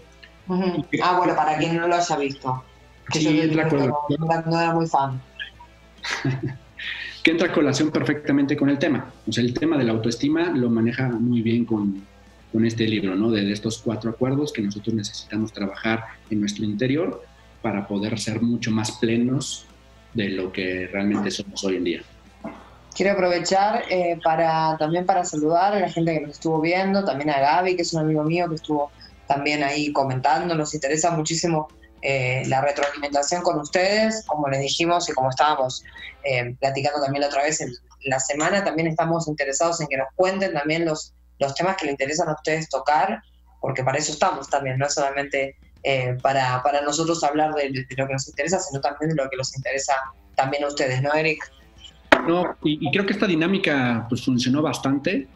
[0.46, 1.00] Uh -huh.
[1.02, 2.62] Ah, bueno, para quien no lo haya visto.
[3.10, 3.78] Que sí, yo entra no,
[4.18, 5.22] no, no era muy fan.
[7.22, 9.10] que entra a colación perfectamente con el tema.
[9.26, 12.04] O sea, el tema de la autoestima lo maneja muy bien con,
[12.52, 13.30] con este libro, ¿no?
[13.30, 17.22] De, de, estos cuatro acuerdos que nosotros necesitamos trabajar en nuestro interior
[17.62, 19.66] para poder ser mucho más plenos
[20.14, 22.02] de lo que realmente somos hoy en día.
[22.94, 27.30] Quiero aprovechar eh, para también para saludar a la gente que nos estuvo viendo, también
[27.30, 28.90] a Gaby, que es un amigo mío que estuvo
[29.28, 30.54] también ahí comentando.
[30.54, 31.68] Nos interesa muchísimo
[32.02, 35.84] eh, la retroalimentación con ustedes, como les dijimos y como estábamos
[36.24, 37.72] eh, platicando también la otra vez en
[38.04, 41.92] la semana, también estamos interesados en que nos cuenten también los, los temas que les
[41.92, 43.20] interesan a ustedes tocar,
[43.60, 45.56] porque para eso estamos también, no solamente
[45.88, 49.30] eh, para, para nosotros hablar de, de, lo que nos interesa, sino también de lo
[49.30, 49.94] que les interesa
[50.36, 51.50] también a ustedes, ¿no, Eric?
[52.26, 55.26] No, y, y creo que esta dinámica pues funcionó bastante.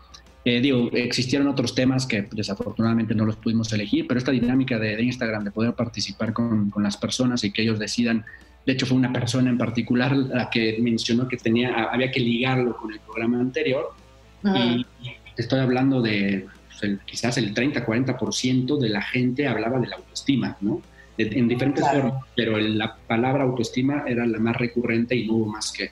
[0.45, 4.95] Eh, digo, existieron otros temas que desafortunadamente no los pudimos elegir, pero esta dinámica de,
[4.95, 8.27] de Instagram, de poder participar con, con, las personas y que ellos decidan,
[8.67, 12.77] de hecho fue una persona en particular la que mencionó que tenía, había que ligarlo
[12.77, 13.95] con el programa anterior,
[14.43, 14.87] uh -huh.
[15.01, 19.97] y estoy hablando de pues, el, quizás el 30-40% de la gente hablaba de la
[19.97, 20.81] autoestima, ¿no?
[21.17, 22.03] De, en diferentes claro.
[22.03, 25.91] formas, pero la palabra autoestima era la más recurrente y no hubo más que,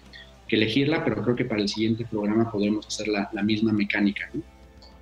[0.49, 4.31] que elegirla, pero creo que para el siguiente programa podremos hacer la, la misma mecánica.
[4.33, 4.43] ¿no?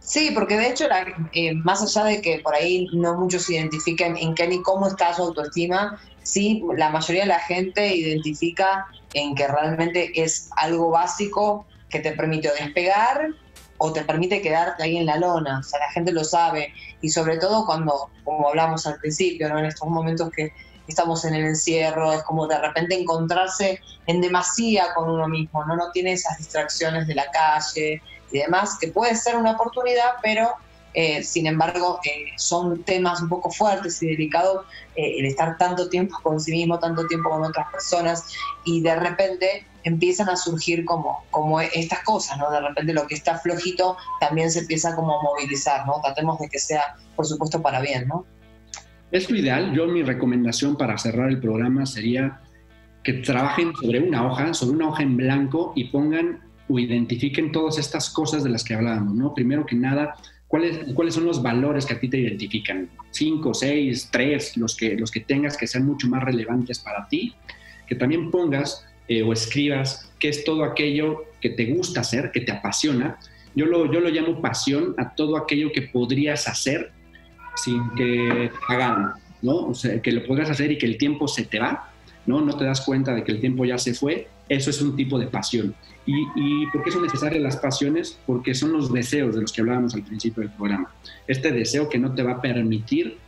[0.08, 3.56] Sí, porque de hecho, la, eh, más allá de que por ahí no muchos se
[3.56, 8.86] identifiquen en qué ni cómo está su autoestima, sí, la mayoría de la gente identifica
[9.12, 13.34] en que realmente es algo básico que te permite despegar
[13.78, 17.08] o te permite quedarte ahí en la lona, o sea, la gente lo sabe, y
[17.08, 19.58] sobre todo cuando, como hablamos al principio, ¿no?
[19.58, 20.52] en estos momentos que
[20.88, 25.76] estamos en el encierro, es como de repente encontrarse en demasía con uno mismo, no,
[25.76, 28.02] no tiene esas distracciones de la calle
[28.32, 30.50] y demás, que puede ser una oportunidad, pero
[30.94, 34.64] eh, sin embargo eh, son temas un poco fuertes y delicados
[34.96, 38.24] eh, el estar tanto tiempo con sí mismo, tanto tiempo con otras personas
[38.64, 42.50] y de repente empiezan a surgir como, como estas cosas, ¿no?
[42.50, 46.00] De repente lo que está flojito también se empieza como a movilizar, ¿no?
[46.02, 48.26] Tratemos de que sea, por supuesto, para bien, ¿no?
[49.10, 49.72] Es lo ideal.
[49.74, 52.40] Yo mi recomendación para cerrar el programa sería
[53.02, 57.78] que trabajen sobre una hoja, sobre una hoja en blanco y pongan o identifiquen todas
[57.78, 59.32] estas cosas de las que hablábamos, ¿no?
[59.32, 60.14] Primero que nada,
[60.46, 62.90] ¿cuáles, cuáles son los valores que a ti te identifican?
[63.10, 67.34] Cinco, seis, tres, los que, los que tengas que sean mucho más relevantes para ti.
[67.86, 72.40] Que también pongas eh, o escribas qué es todo aquello que te gusta hacer, que
[72.40, 73.18] te apasiona.
[73.54, 76.92] Yo lo, yo lo llamo pasión a todo aquello que podrías hacer
[77.56, 79.68] sin que hagan, ¿no?
[79.68, 81.90] O sea, que lo podrás hacer y que el tiempo se te va,
[82.26, 82.40] ¿no?
[82.40, 84.28] No te das cuenta de que el tiempo ya se fue.
[84.48, 85.74] Eso es un tipo de pasión.
[86.06, 88.18] ¿Y, y por qué son necesarias las pasiones?
[88.26, 90.90] Porque son los deseos de los que hablábamos al principio del programa.
[91.26, 93.18] Este deseo que no te va a permitir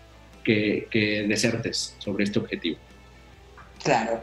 [0.45, 2.78] que, que desertes sobre este objetivo.
[3.83, 4.22] Claro,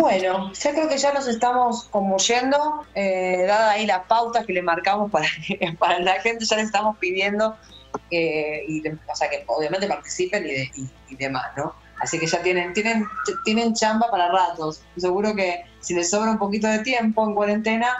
[0.00, 4.52] bueno, ya creo que ya nos estamos como yendo, eh, dada ahí las pautas que
[4.52, 5.26] le marcamos para,
[5.78, 7.56] para la gente, ya les estamos pidiendo,
[8.10, 11.74] eh, y, o sea, que obviamente participen y, de, y, y, demás, ¿no?
[12.00, 13.04] Así que ya tienen, tienen,
[13.44, 14.82] tienen chamba para ratos.
[14.96, 17.94] Seguro que si les sobra un poquito de tiempo en cuarentena,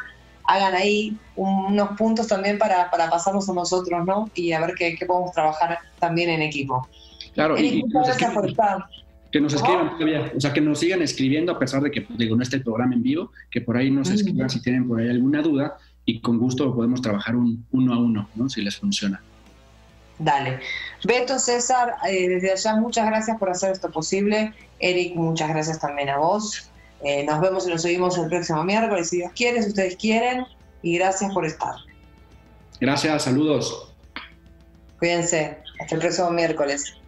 [0.44, 4.30] hagan ahí unos puntos también para, para pasarnos a nosotros, ¿no?
[4.34, 6.88] Y a ver qué, qué podemos trabajar también en equipo.
[7.34, 8.84] Claro, y, muchas gracias por estar
[9.31, 12.37] que nos escriban todavía, o sea, que nos sigan escribiendo a pesar de que, digo,
[12.37, 15.09] no está el programa en vivo, que por ahí nos escriban si tienen por ahí
[15.09, 18.49] alguna duda y con gusto podemos trabajar un, uno a uno, ¿no?
[18.49, 19.22] Si les funciona.
[20.18, 20.61] Dale.
[21.05, 24.53] Beto, César, eh, desde allá muchas gracias por hacer esto posible.
[24.78, 26.70] Eric, muchas gracias también a vos.
[27.03, 30.45] Eh, nos vemos y nos seguimos el próximo miércoles, si Dios quiere, si ustedes quieren,
[30.83, 31.74] y gracias por estar.
[32.81, 33.95] Gracias, saludos.
[34.99, 36.99] Cuídense, hasta el próximo miércoles.